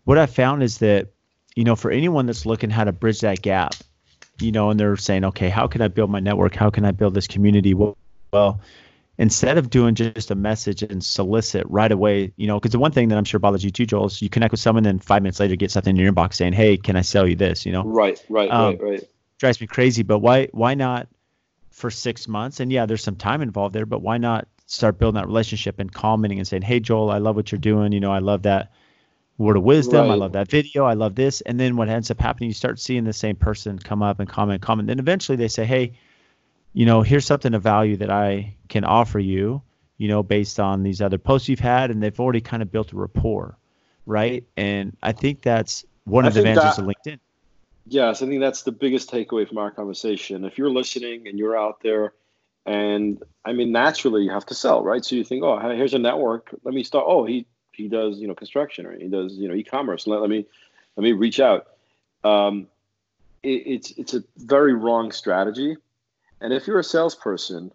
[0.04, 1.08] what I found is that,
[1.56, 3.74] you know, for anyone that's looking how to bridge that gap,
[4.40, 6.54] you know, and they're saying, okay, how can I build my network?
[6.54, 7.74] How can I build this community?
[7.74, 7.96] Well,
[8.32, 8.60] well
[9.16, 12.90] instead of doing just a message and solicit right away, you know, because the one
[12.90, 15.22] thing that I'm sure bothers you too, Joel, is you connect with someone, then five
[15.22, 17.64] minutes later get something in your inbox saying, hey, can I sell you this?
[17.64, 19.04] You know, right, right, um, right, right.
[19.38, 21.08] Drives me crazy, but why, why not?
[21.74, 22.60] for six months.
[22.60, 25.92] And yeah, there's some time involved there, but why not start building that relationship and
[25.92, 27.92] commenting and saying, Hey, Joel, I love what you're doing.
[27.92, 28.72] You know, I love that
[29.38, 30.06] word of wisdom.
[30.06, 30.12] Right.
[30.12, 30.84] I love that video.
[30.84, 31.40] I love this.
[31.42, 34.28] And then what ends up happening, you start seeing the same person come up and
[34.28, 34.88] comment, comment.
[34.88, 35.92] Then eventually they say, Hey,
[36.72, 39.62] you know, here's something of value that I can offer you,
[39.96, 41.90] you know, based on these other posts you've had.
[41.90, 43.56] And they've already kind of built a rapport.
[44.06, 44.44] Right.
[44.56, 47.18] And I think that's one I of the advantages that, of LinkedIn.
[47.86, 50.44] Yes, I think that's the biggest takeaway from our conversation.
[50.44, 52.14] If you're listening and you're out there,
[52.66, 55.04] and I mean, naturally you have to sell, right?
[55.04, 56.54] So you think, oh, here's a network.
[56.64, 57.04] Let me start.
[57.06, 60.06] Oh, he he does you know construction or he does you know e-commerce.
[60.06, 60.46] Let, let me
[60.96, 61.68] let me reach out.
[62.22, 62.68] Um,
[63.42, 65.76] it, it's it's a very wrong strategy.
[66.40, 67.72] And if you're a salesperson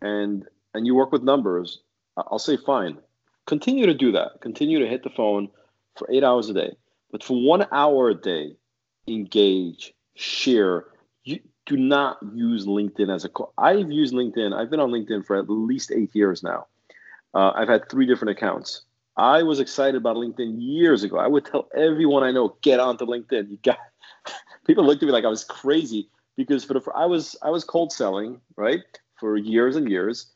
[0.00, 1.80] and and you work with numbers,
[2.16, 2.98] I'll say fine.
[3.46, 4.40] Continue to do that.
[4.40, 5.48] Continue to hit the phone
[5.96, 6.76] for eight hours a day.
[7.10, 8.56] But for one hour a day,
[9.06, 10.86] engage, share.
[11.24, 13.30] You do not use LinkedIn as a.
[13.58, 14.54] I've used LinkedIn.
[14.54, 16.66] I've been on LinkedIn for at least eight years now.
[17.34, 18.82] Uh, I've had three different accounts.
[19.16, 21.18] I was excited about LinkedIn years ago.
[21.18, 23.50] I would tell everyone I know, get onto LinkedIn.
[23.50, 23.78] You got.
[24.66, 27.64] People looked at me like I was crazy because for the I was I was
[27.64, 28.80] cold selling right
[29.18, 30.26] for years and years,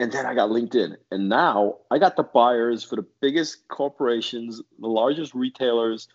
[0.00, 4.60] and then I got LinkedIn, and now I got the buyers for the biggest corporations,
[4.78, 6.08] the largest retailers,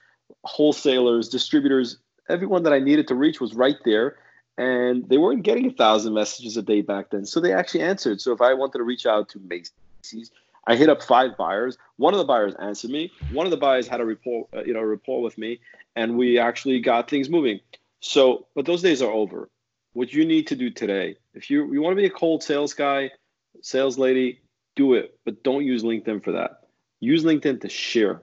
[0.43, 1.97] wholesalers, distributors,
[2.29, 4.17] everyone that I needed to reach was right there.
[4.58, 7.25] And they weren't getting a thousand messages a day back then.
[7.25, 8.19] So they actually answered.
[8.19, 10.32] So if I wanted to reach out to Macy's,
[10.67, 11.78] I hit up five buyers.
[11.98, 13.12] One of the buyers answered me.
[13.32, 15.60] One of the buyers had a report, uh, you know, rapport with me,
[15.95, 17.60] and we actually got things moving.
[18.02, 19.50] So, but those days are over.
[19.93, 22.74] What you need to do today, if you you want to be a cold sales
[22.74, 23.12] guy,
[23.62, 24.39] sales lady,
[24.76, 26.67] do it, but don't use LinkedIn for that.
[27.00, 28.22] Use LinkedIn to share.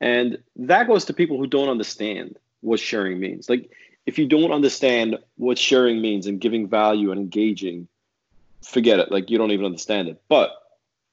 [0.00, 3.48] And that goes to people who don't understand what sharing means.
[3.48, 3.70] Like,
[4.06, 7.86] if you don't understand what sharing means and giving value and engaging,
[8.62, 9.12] forget it.
[9.12, 10.20] Like, you don't even understand it.
[10.28, 10.50] But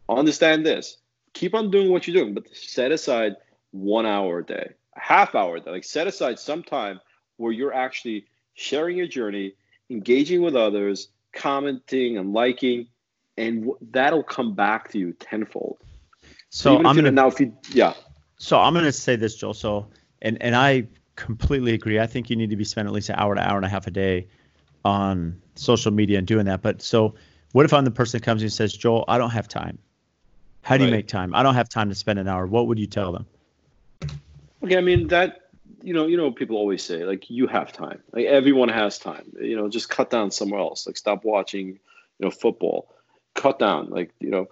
[0.10, 0.98] understand this
[1.34, 3.36] keep on doing what you're doing, but set aside
[3.72, 5.72] one hour a day, a half hour a day.
[5.72, 7.00] Like, set aside some time
[7.38, 9.54] where you're actually sharing your journey,
[9.90, 12.88] engaging with others, commenting and liking.
[13.38, 15.78] and w- that'll come back to you tenfold.
[16.50, 17.94] So Even I'm gonna now if you yeah
[18.38, 19.54] So I'm going to say this, Joel.
[19.54, 19.90] So,
[20.22, 22.00] and and I completely agree.
[22.00, 23.70] I think you need to be spending at least an hour to hour and a
[23.70, 24.28] half a day
[24.86, 26.62] on social media and doing that.
[26.62, 27.16] But so,
[27.52, 29.78] what if I'm the person that comes and says, Joel, I don't have time.
[30.68, 31.34] How do you make time?
[31.34, 32.46] I don't have time to spend an hour.
[32.46, 33.26] What would you tell them?
[34.62, 35.48] Okay, I mean that
[35.82, 38.04] you know, you know, people always say like you have time.
[38.12, 39.32] Like everyone has time.
[39.40, 40.86] You know, just cut down somewhere else.
[40.86, 41.80] Like stop watching, you
[42.20, 42.94] know, football.
[43.34, 43.90] Cut down.
[43.90, 44.50] Like you know,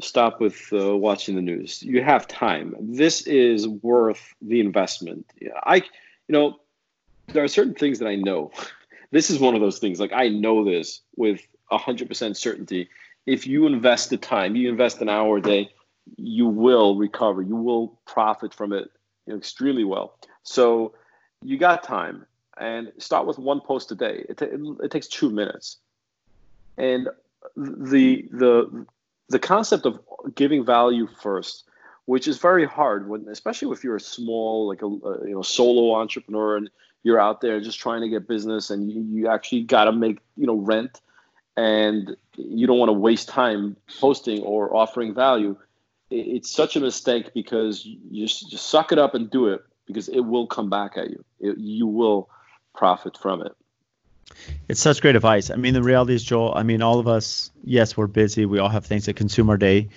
[0.00, 1.84] stop with uh, watching the news.
[1.84, 2.74] You have time.
[2.80, 5.24] This is worth the investment.
[5.40, 6.58] Yeah, I, you know,
[7.28, 8.50] there are certain things that I know.
[9.10, 10.00] This is one of those things.
[10.00, 11.40] Like I know this with
[11.70, 12.88] hundred percent certainty.
[13.26, 15.70] If you invest the time, you invest an hour a day,
[16.16, 17.42] you will recover.
[17.42, 18.90] You will profit from it
[19.28, 20.18] extremely well.
[20.42, 20.94] So
[21.42, 22.26] you got time,
[22.58, 24.24] and start with one post a day.
[24.28, 24.46] It, ta-
[24.82, 25.78] it takes two minutes,
[26.76, 27.08] and
[27.56, 28.86] the the
[29.28, 30.00] the concept of
[30.34, 31.64] giving value first,
[32.04, 35.42] which is very hard when, especially if you're a small like a, a you know
[35.42, 36.70] solo entrepreneur and
[37.02, 40.18] you're out there just trying to get business and you, you actually got to make
[40.36, 41.00] you know rent
[41.56, 45.56] and you don't want to waste time posting or offering value
[46.14, 50.20] it's such a mistake because you just, suck it up and do it because it
[50.20, 51.24] will come back at you.
[51.40, 52.28] It, you will
[52.74, 53.52] profit from it.
[54.68, 55.50] It's such great advice.
[55.50, 56.54] I mean, the reality is, Joel.
[56.54, 58.46] I mean, all of us, yes, we're busy.
[58.46, 59.88] We all have things that consume our day,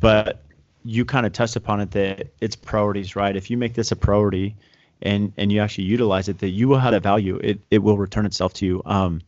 [0.00, 0.42] but
[0.84, 3.34] you kind of touched upon it that it's priorities, right?
[3.34, 4.56] If you make this a priority,
[5.00, 7.40] and and you actually utilize it, that you will have that value.
[7.42, 8.82] It it will return itself to you.
[8.84, 9.22] Um,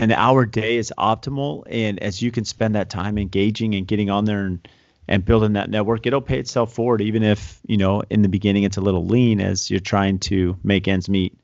[0.00, 4.10] an hour day is optimal, and as you can spend that time engaging and getting
[4.10, 4.66] on there and
[5.08, 8.62] and building that network, it'll pay itself forward, even if you know in the beginning
[8.62, 11.36] it's a little lean as you're trying to make ends meet.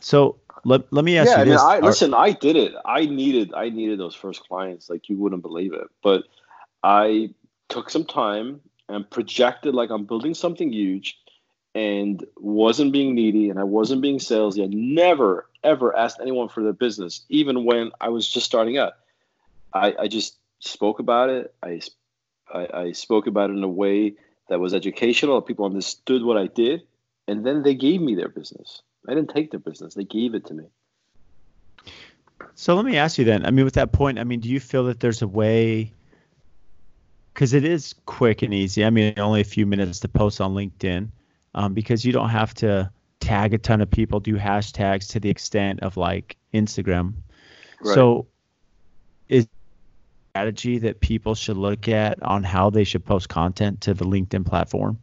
[0.00, 1.58] So let, let me ask yeah, you I mean.
[1.58, 2.74] I, listen, I did it.
[2.84, 5.86] I needed, I needed those first clients like you wouldn't believe it.
[6.02, 6.24] But
[6.82, 7.30] I
[7.68, 11.18] took some time and projected like I'm building something huge,
[11.76, 14.64] and wasn't being needy and I wasn't being salesy.
[14.64, 18.94] I never ever asked anyone for their business, even when I was just starting out.
[19.74, 21.54] I, I just spoke about it.
[21.62, 21.80] I,
[22.52, 24.14] I I spoke about it in a way
[24.48, 25.42] that was educational.
[25.42, 26.82] People understood what I did,
[27.28, 28.82] and then they gave me their business.
[29.08, 30.64] I didn't take their business; they gave it to me.
[32.54, 33.44] So let me ask you then.
[33.44, 35.92] I mean, with that point, I mean, do you feel that there's a way?
[37.34, 38.82] Because it is quick and easy.
[38.82, 41.08] I mean, only a few minutes to post on LinkedIn,
[41.54, 42.90] um, because you don't have to
[43.26, 47.14] tag a ton of people, do hashtags to the extent of like Instagram.
[47.80, 47.94] Right.
[47.94, 48.26] So,
[49.28, 49.48] is
[50.30, 54.46] strategy that people should look at on how they should post content to the LinkedIn
[54.46, 54.98] platform?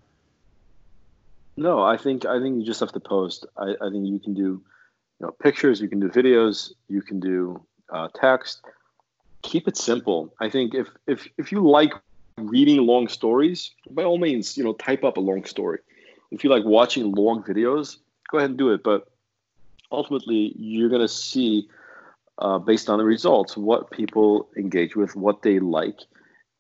[1.58, 3.46] No, I think I think you just have to post.
[3.58, 4.42] I, I think you can do,
[5.20, 5.82] you know, pictures.
[5.82, 6.72] You can do videos.
[6.88, 8.62] You can do uh, text.
[9.42, 10.34] Keep it simple.
[10.40, 11.94] I think if if if you like
[12.38, 15.80] reading long stories, by all means, you know, type up a long story.
[16.32, 17.98] If you like watching long videos,
[18.34, 18.84] go ahead and do it.
[18.84, 19.08] But
[19.92, 21.70] ultimately, you're gonna see,
[22.40, 26.00] uh, based on the results, what people engage with, what they like,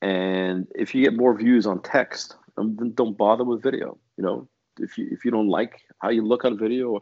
[0.01, 3.97] and if you get more views on text, um, then don't bother with video.
[4.17, 4.47] You know,
[4.79, 7.01] if you if you don't like how you look on video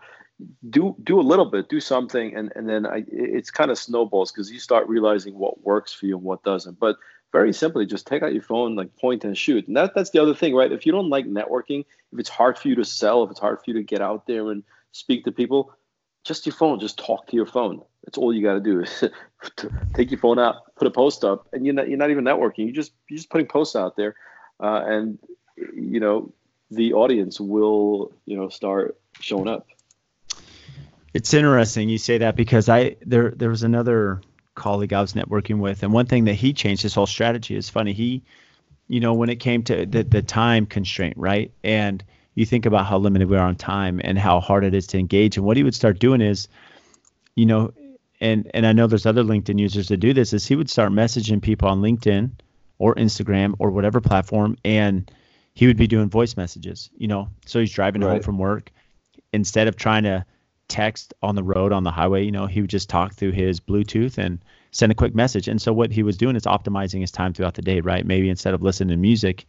[0.69, 4.31] do do a little bit do something and and then I, it's kind of snowballs
[4.31, 6.97] because you start realizing what works for you and what doesn't but
[7.31, 9.67] very simply just take out your phone like point and shoot.
[9.67, 10.71] And that that's the other thing right?
[10.71, 13.59] If you don't like networking if it's hard for you to sell if it's hard
[13.59, 15.73] for you to get out there and speak to people
[16.23, 17.81] just your phone just talk to your phone.
[18.05, 18.85] That's all you got to do
[19.93, 22.65] take your phone out put a post up and you're not, you're not even networking.
[22.65, 24.15] You just you're just putting posts out there
[24.59, 25.19] uh, and
[25.57, 26.33] you know
[26.69, 29.67] the audience will you know start showing up.
[31.13, 34.21] It's interesting you say that because I there there was another
[34.55, 37.69] colleague I was networking with, and one thing that he changed his whole strategy is
[37.69, 37.93] funny.
[37.93, 38.23] He,
[38.87, 41.51] you know, when it came to the the time constraint, right?
[41.63, 42.03] And
[42.35, 44.97] you think about how limited we are on time and how hard it is to
[44.97, 45.37] engage.
[45.37, 46.47] And what he would start doing is,
[47.35, 47.73] you know,
[48.19, 50.91] and and I know there's other LinkedIn users that do this, is he would start
[50.91, 52.31] messaging people on LinkedIn
[52.77, 55.11] or Instagram or whatever platform, and
[55.53, 56.89] he would be doing voice messages.
[56.97, 58.71] You know, so he's driving home from work
[59.33, 60.25] instead of trying to
[60.71, 63.59] text on the road on the highway, you know, he would just talk through his
[63.59, 64.39] Bluetooth and
[64.71, 65.49] send a quick message.
[65.49, 68.05] And so what he was doing is optimizing his time throughout the day, right?
[68.05, 69.45] Maybe instead of listening to music,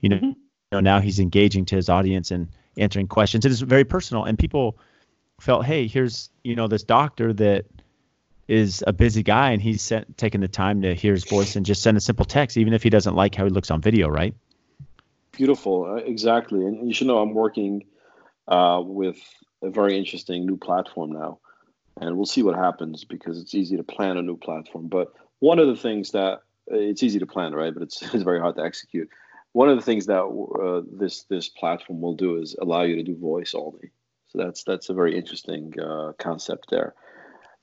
[0.00, 0.22] you know, Mhm.
[0.22, 3.46] you know now he's engaging to his audience and answering questions.
[3.46, 4.76] It is very personal, and people
[5.40, 7.64] felt, hey, here's you know this doctor that
[8.48, 11.64] is a busy guy, and he's sent, taking the time to hear his voice and
[11.66, 14.08] just send a simple text, even if he doesn't like how he looks on video,
[14.08, 14.34] right?
[15.32, 17.84] beautiful uh, exactly and you should know i'm working
[18.48, 19.18] uh, with
[19.62, 21.38] a very interesting new platform now
[22.00, 24.88] and we'll see what happens because it's easy to plan a new platform.
[24.88, 27.72] But one of the things that it's easy to plan, right?
[27.72, 29.08] But it's, it's very hard to execute.
[29.52, 33.02] One of the things that uh, this this platform will do is allow you to
[33.02, 33.90] do voice only.
[34.28, 36.94] So that's that's a very interesting uh, concept there,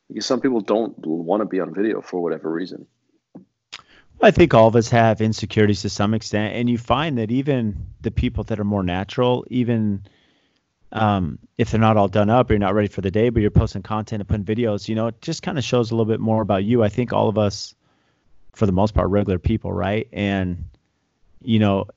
[0.08, 2.88] because some people don't want to be on video for whatever reason.
[4.24, 7.86] I think all of us have insecurities to some extent, and you find that even
[8.02, 10.04] the people that are more natural, even
[10.94, 13.42] um, if they're not all done up or you're not ready for the day, but
[13.42, 16.12] you're posting content and putting videos, you know, it just kind of shows a little
[16.12, 16.84] bit more about you.
[16.84, 17.74] I think all of us,
[18.54, 20.08] for the most part, regular people, right?
[20.14, 20.70] And,
[21.42, 21.88] you know,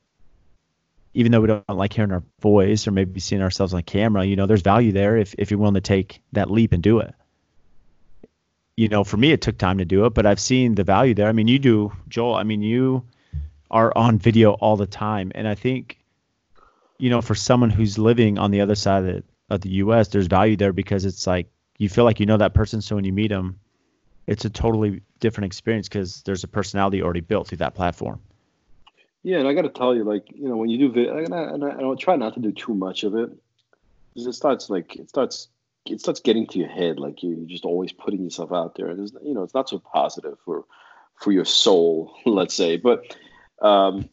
[1.13, 4.35] even though we don't like hearing our voice or maybe seeing ourselves on camera, you
[4.35, 7.13] know, there's value there if, if you're willing to take that leap and do it.
[8.75, 11.13] You know, for me, it took time to do it, but I've seen the value
[11.13, 11.27] there.
[11.27, 12.35] I mean, you do, Joel.
[12.35, 13.03] I mean, you
[13.69, 15.31] are on video all the time.
[15.35, 15.97] And I think
[16.97, 20.09] you know, for someone who's living on the other side of the, of the U.S.,
[20.09, 23.05] there's value there because it's like you feel like you know that person, so when
[23.05, 23.59] you meet them,
[24.25, 28.19] it's a totally different experience because there's a personality already built through that platform.
[29.23, 31.33] Yeah, and I got to tell you, like you know, when you do video, and
[31.33, 33.29] I, and I, and I try not to do too much of it,
[34.13, 35.49] because it starts like it starts
[35.85, 38.87] it starts getting to your head, like you, are just always putting yourself out there,
[38.89, 40.65] and you know, it's not so positive for
[41.15, 42.77] for your soul, let's say.
[42.77, 43.15] But
[43.61, 44.09] um,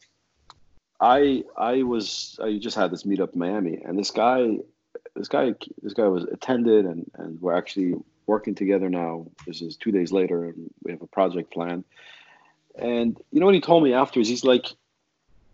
[1.05, 4.57] I I was I just had this meetup in Miami, and this guy,
[5.15, 5.53] this guy,
[5.83, 7.93] this guy was attended, and and we're actually
[8.25, 9.27] working together now.
[9.45, 11.83] This is two days later, and we have a project plan.
[12.75, 14.29] And you know what he told me afterwards?
[14.29, 14.65] He's like,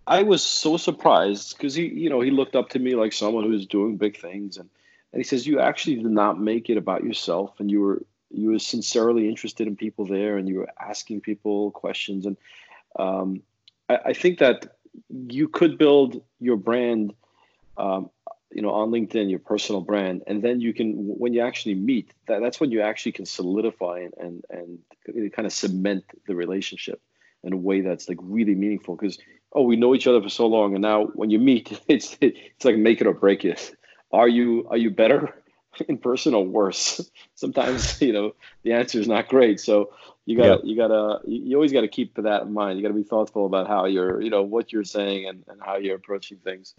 [0.07, 3.43] I was so surprised because he, you know, he looked up to me like someone
[3.43, 4.69] who was doing big things, and
[5.11, 8.51] and he says, you actually did not make it about yourself, and you were you
[8.51, 12.37] were sincerely interested in people there, and you were asking people questions, and
[12.97, 13.41] um,
[13.89, 14.77] I, I think that
[15.09, 17.13] you could build your brand
[17.77, 18.09] um,
[18.51, 22.11] you know on linkedin your personal brand and then you can when you actually meet
[22.27, 27.01] that, that's when you actually can solidify and and, and kind of cement the relationship
[27.43, 28.95] in a way that's like really meaningful.
[28.95, 29.17] Because
[29.53, 32.65] oh we know each other for so long and now when you meet it's it's
[32.65, 33.75] like make it or break it.
[34.11, 35.33] Are you are you better
[35.87, 37.09] in person or worse.
[37.35, 39.59] Sometimes you know the answer is not great.
[39.59, 39.91] So
[40.25, 40.61] you yep.
[40.63, 42.77] you gotta you always gotta keep that in mind.
[42.77, 45.77] You gotta be thoughtful about how you're you know what you're saying and, and how
[45.77, 46.75] you're approaching things.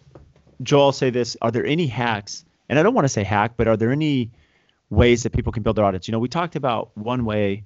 [0.61, 1.35] Joel I'll say this.
[1.41, 4.31] Are there any hacks and i don't want to say hack but are there any
[4.89, 6.07] ways that people can build their audience?
[6.07, 7.63] You know we talked about one way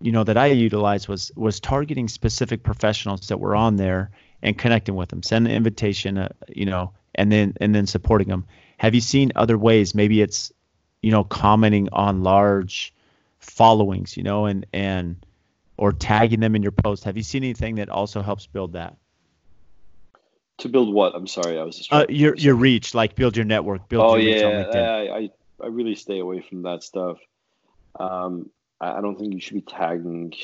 [0.00, 4.10] you know that i utilized was was targeting specific professionals that were on there
[4.42, 8.28] and connecting with them send an invitation uh, you know and then and then supporting
[8.28, 8.46] them.
[8.78, 9.94] Have you seen other ways?
[9.94, 10.52] Maybe it's
[11.06, 12.92] you know commenting on large
[13.38, 15.24] followings, you know, and and
[15.76, 17.04] or tagging them in your post.
[17.04, 18.96] Have you seen anything that also helps build that?
[20.58, 21.14] To build what?
[21.14, 21.92] I'm sorry, I was just.
[21.92, 24.04] Uh, your your reach, like build your network, build.
[24.04, 25.30] Oh your yeah, I, I
[25.62, 27.18] I really stay away from that stuff.
[28.00, 28.50] Um,
[28.80, 30.34] I don't think you should be tagging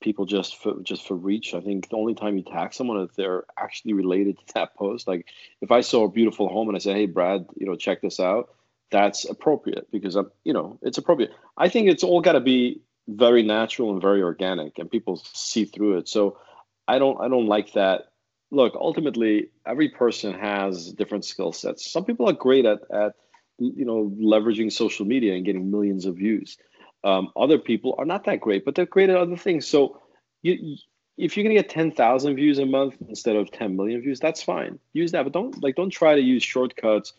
[0.00, 1.52] people just for just for reach.
[1.52, 5.08] I think the only time you tag someone if they're actually related to that post.
[5.08, 5.26] Like
[5.60, 8.20] if I saw a beautiful home and I said, "Hey, Brad, you know, check this
[8.20, 8.50] out,"
[8.90, 11.32] that's appropriate because I'm, you know, it's appropriate.
[11.56, 15.64] I think it's all got to be very natural and very organic, and people see
[15.64, 16.08] through it.
[16.08, 16.38] So
[16.86, 18.12] I don't, I don't like that.
[18.50, 21.90] Look, ultimately, every person has different skill sets.
[21.90, 23.14] Some people are great at, at,
[23.58, 26.56] you know, leveraging social media and getting millions of views.
[27.02, 29.66] Um, other people are not that great, but they're great at other things.
[29.66, 30.00] So
[30.42, 30.76] you,
[31.16, 34.78] if you're gonna get 10,000 views a month instead of 10 million views, that's fine.
[34.92, 37.12] Use that, but don't like don't try to use shortcuts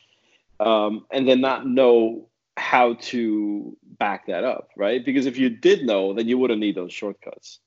[0.59, 2.27] um, and then not know
[2.57, 5.03] how to back that up, right?
[5.05, 7.59] Because if you did know, then you wouldn't need those shortcuts.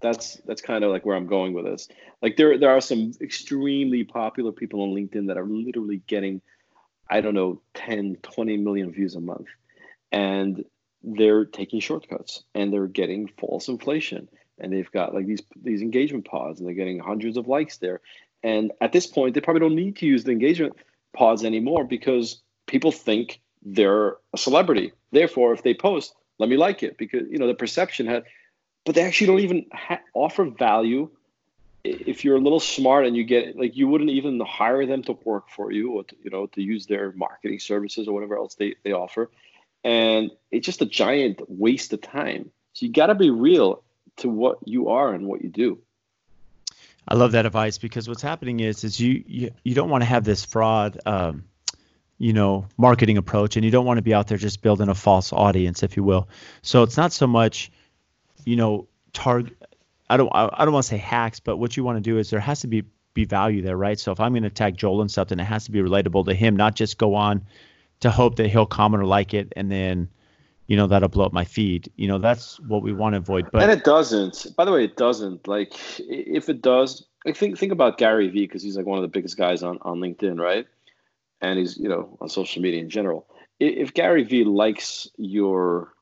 [0.00, 1.88] That's that's kind of like where I'm going with this.
[2.22, 6.40] Like there there are some extremely popular people on LinkedIn that are literally getting,
[7.10, 9.48] I don't know, 10, 20 million views a month.
[10.12, 10.64] And
[11.02, 14.28] they're taking shortcuts and they're getting false inflation.
[14.58, 18.00] And they've got like these these engagement pods and they're getting hundreds of likes there.
[18.42, 20.76] And at this point, they probably don't need to use the engagement
[21.16, 24.92] pods anymore because people think they're a celebrity.
[25.10, 28.24] Therefore, if they post, let me like it because you know the perception had,
[28.84, 31.08] but they actually don't even ha- offer value.
[31.84, 35.12] If you're a little smart and you get like you wouldn't even hire them to
[35.24, 38.54] work for you or to, you know to use their marketing services or whatever else
[38.54, 39.30] they, they offer,
[39.84, 42.50] and it's just a giant waste of time.
[42.72, 43.82] So you got to be real
[44.18, 45.78] to what you are and what you do.
[47.08, 50.06] I love that advice because what's happening is is you you, you don't want to
[50.06, 51.44] have this fraud um,
[52.18, 54.94] you know marketing approach and you don't want to be out there just building a
[54.94, 56.28] false audience if you will.
[56.62, 57.70] So it's not so much
[58.44, 59.56] you know target
[60.08, 62.18] I don't I, I don't want to say hacks but what you want to do
[62.18, 62.84] is there has to be
[63.14, 63.98] be value there right?
[63.98, 66.34] So if I'm going to tag Joel and something it has to be relatable to
[66.34, 67.46] him not just go on
[68.00, 70.08] to hope that he'll comment or like it and then
[70.66, 71.90] you know that'll blow up my feed.
[71.96, 74.46] You know that's what we want to avoid but and it doesn't.
[74.56, 75.46] By the way it doesn't.
[75.46, 79.02] Like if it does I think think about Gary Vee because he's like one of
[79.02, 80.66] the biggest guys on on LinkedIn right?
[81.40, 83.26] And he's you know on social media in general.
[83.60, 85.92] If Gary Vee likes your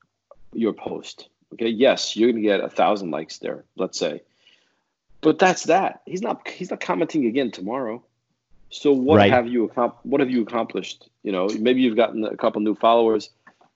[0.53, 4.23] your post okay yes you're gonna get a thousand likes there let's say.
[5.21, 6.03] But that's that.
[6.05, 8.03] He's not he's not commenting again tomorrow.
[8.71, 9.31] So what right.
[9.31, 9.69] have you
[10.03, 11.09] what have you accomplished?
[11.23, 13.31] You know maybe you've gotten a couple new followers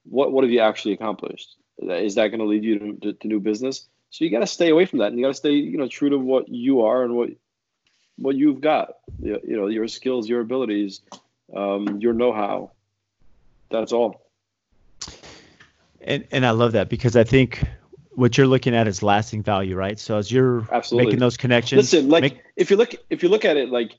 [0.09, 1.57] what what have you actually accomplished?
[1.79, 3.87] Is that going to lead you to, to, to new business?
[4.11, 5.87] So you got to stay away from that, and you got to stay, you know,
[5.87, 7.31] true to what you are and what
[8.17, 8.97] what you've got.
[9.21, 11.03] You, you know, your skills, your abilities,
[11.55, 12.73] um, your know-how.
[13.71, 14.23] That's all.
[16.01, 17.63] And and I love that because I think
[18.13, 19.99] what you're looking at is lasting value, right?
[19.99, 21.07] So as you're Absolutely.
[21.07, 23.95] making those connections, listen, like make, if you look if you look at it, like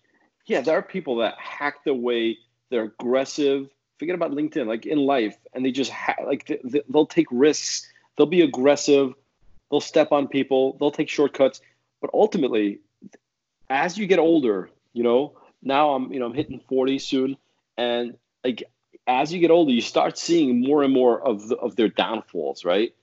[0.46, 2.38] yeah, there are people that hack the way.
[2.72, 7.06] They're aggressive forget about LinkedIn, like in life, and they just ha- like they, they'll
[7.06, 7.88] take risks,
[8.18, 9.14] they'll be aggressive,
[9.70, 11.62] they'll step on people, they'll take shortcuts,
[12.02, 12.80] but ultimately,
[13.70, 17.38] as you get older, you know, now I'm you know I'm hitting 40 soon,
[17.78, 18.64] and like
[19.06, 22.64] as you get older, you start seeing more and more of the, of their downfalls,
[22.64, 22.94] right?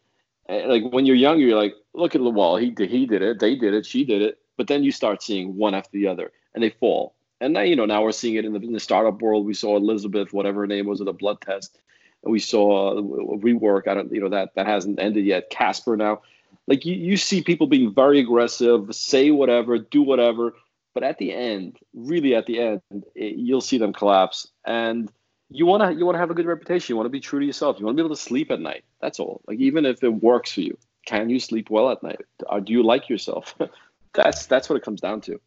[0.46, 3.54] And like when you're younger, you're like, look at wall, he he did it, they
[3.54, 6.64] did it, she did it, but then you start seeing one after the other, and
[6.64, 9.20] they fall and now, you know, now we're seeing it in the, in the startup
[9.20, 9.46] world.
[9.46, 11.78] We saw Elizabeth, whatever her name was, at a blood test.
[12.22, 13.86] We saw WeWork.
[13.88, 15.50] I don't, you know, that that hasn't ended yet.
[15.50, 16.22] Casper now,
[16.66, 20.54] like you, you see people being very aggressive, say whatever, do whatever,
[20.94, 22.80] but at the end, really at the end,
[23.14, 24.48] it, you'll see them collapse.
[24.64, 25.10] And
[25.50, 26.92] you want to you want to have a good reputation.
[26.92, 27.78] You want to be true to yourself.
[27.78, 28.84] You want to be able to sleep at night.
[29.00, 29.42] That's all.
[29.46, 32.22] Like even if it works for you, can you sleep well at night?
[32.48, 33.54] Or do you like yourself?
[34.14, 35.40] that's that's what it comes down to.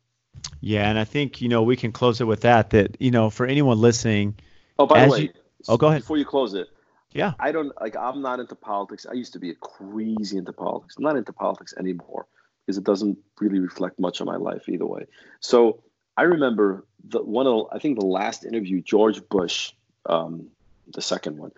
[0.61, 2.71] Yeah, and I think you know we can close it with that.
[2.71, 4.35] That you know for anyone listening.
[4.77, 5.21] Oh, by the way.
[5.21, 5.29] You,
[5.67, 6.01] oh, go ahead.
[6.01, 6.69] Before you close it.
[7.11, 7.33] Yeah.
[7.39, 7.95] I don't like.
[7.95, 9.05] I'm not into politics.
[9.09, 10.95] I used to be crazy into politics.
[10.97, 12.27] I'm not into politics anymore
[12.65, 15.07] because it doesn't really reflect much on my life either way.
[15.39, 15.81] So
[16.15, 19.73] I remember the one of I think the last interview George Bush,
[20.05, 20.49] um,
[20.93, 21.51] the second one,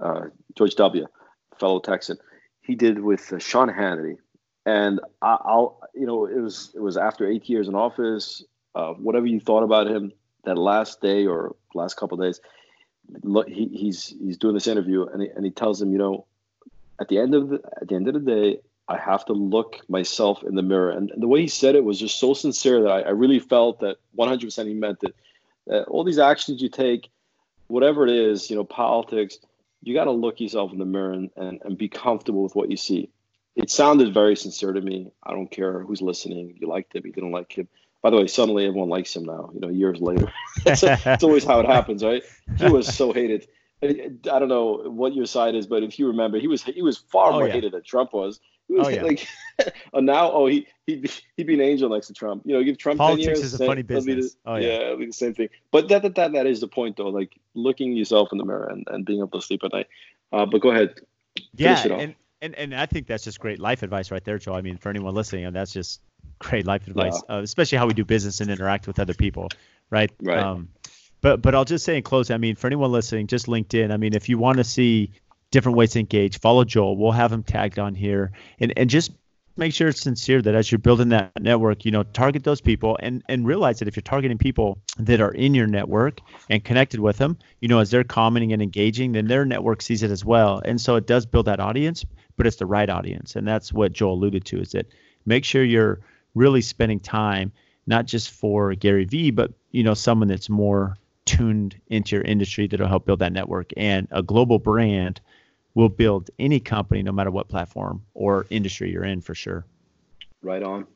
[0.00, 0.26] uh,
[0.56, 1.06] George W,
[1.58, 2.18] fellow Texan,
[2.60, 4.18] he did with uh, Sean Hannity,
[4.68, 8.44] and I, will you know, it was it was after eight years in office.
[8.74, 10.12] Uh, whatever you thought about him,
[10.44, 12.40] that last day or last couple days,
[13.22, 16.26] look, he, he's he's doing this interview, and he, and he tells him, you know,
[17.00, 18.58] at the end of the at the end of the day,
[18.88, 20.90] I have to look myself in the mirror.
[20.90, 23.38] And, and the way he said it was just so sincere that I, I really
[23.38, 25.14] felt that 100% he meant it.
[25.66, 27.08] That all these actions you take,
[27.68, 29.38] whatever it is, you know, politics,
[29.82, 32.70] you got to look yourself in the mirror and, and, and be comfortable with what
[32.70, 33.10] you see
[33.58, 35.10] it sounded very sincere to me.
[35.24, 36.56] I don't care who's listening.
[36.58, 37.68] You liked him, you didn't like him.
[38.02, 39.50] By the way, suddenly everyone likes him now.
[39.52, 40.32] You know, years later,
[40.64, 42.22] that's, it's always how it happens, right?
[42.56, 43.48] He was so hated.
[43.82, 46.98] I don't know what your side is, but if you remember, he was he was
[46.98, 47.54] far oh, more yeah.
[47.54, 48.40] hated than Trump was.
[48.68, 49.02] He was oh, yeah.
[49.02, 49.26] like,
[49.92, 51.04] and now oh he he
[51.36, 52.42] he'd be an angel next to Trump.
[52.44, 54.34] You know, give Trump politics 10 years, is a funny business.
[54.34, 55.48] The, oh yeah, yeah, it'll be the same thing.
[55.72, 58.68] But that, that that that is the point though, like looking yourself in the mirror
[58.68, 59.88] and, and being able to sleep at night.
[60.32, 61.00] Uh, but go ahead.
[61.54, 64.54] Yeah, and and and I think that's just great life advice right there, Joe.
[64.54, 66.00] I mean, for anyone listening, that's just
[66.38, 67.36] great life advice, yeah.
[67.36, 69.48] uh, especially how we do business and interact with other people,
[69.90, 70.10] right?
[70.22, 70.38] Right.
[70.38, 70.68] Um,
[71.20, 73.92] but but I'll just say in closing, I mean, for anyone listening, just LinkedIn.
[73.92, 75.12] I mean, if you want to see
[75.50, 76.96] different ways to engage, follow Joel.
[76.96, 79.10] We'll have him tagged on here, and and just
[79.56, 82.96] make sure it's sincere that as you're building that network, you know, target those people
[83.00, 87.00] and and realize that if you're targeting people that are in your network and connected
[87.00, 90.24] with them, you know, as they're commenting and engaging, then their network sees it as
[90.24, 90.62] well.
[90.64, 92.04] And so it does build that audience
[92.38, 93.36] but it's the right audience.
[93.36, 94.86] And that's what Joel alluded to is that
[95.26, 96.00] make sure you're
[96.34, 97.52] really spending time
[97.86, 102.66] not just for Gary Vee, but you know, someone that's more tuned into your industry
[102.66, 103.72] that'll help build that network.
[103.76, 105.20] And a global brand
[105.74, 109.66] will build any company, no matter what platform or industry you're in, for sure.
[110.42, 110.86] Right on.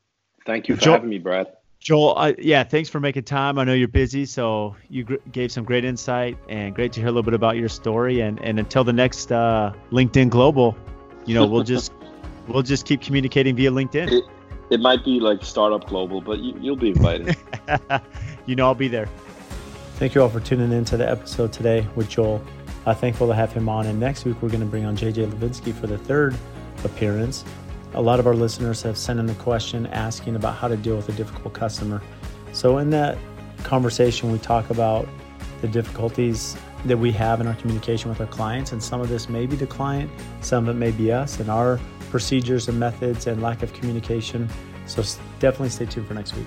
[0.46, 1.48] Thank you for Joel, having me, Brad.
[1.78, 3.58] Joel, uh, yeah, thanks for making time.
[3.58, 7.08] I know you're busy, so you gr- gave some great insight and great to hear
[7.08, 8.20] a little bit about your story.
[8.20, 10.76] And and until the next uh, LinkedIn Global,
[11.26, 11.92] you know, we'll just
[12.48, 14.10] we'll just keep communicating via LinkedIn.
[14.10, 14.24] It,
[14.70, 17.36] it might be like Startup Global, but you, you'll be invited.
[18.46, 19.08] you know, I'll be there.
[19.96, 22.44] Thank you all for tuning in to the episode today with Joel.
[22.86, 23.86] Uh, thankful to have him on.
[23.86, 26.36] And next week, we're going to bring on JJ Levinsky for the third
[26.84, 27.44] appearance.
[27.94, 30.96] A lot of our listeners have sent in a question asking about how to deal
[30.96, 32.02] with a difficult customer.
[32.52, 33.18] So, in that
[33.62, 35.06] conversation, we talk about
[35.60, 38.72] the difficulties that we have in our communication with our clients.
[38.72, 40.10] And some of this may be the client,
[40.40, 41.80] some of it may be us and our
[42.10, 44.48] procedures and methods and lack of communication.
[44.86, 45.02] So
[45.38, 46.46] definitely stay tuned for next week.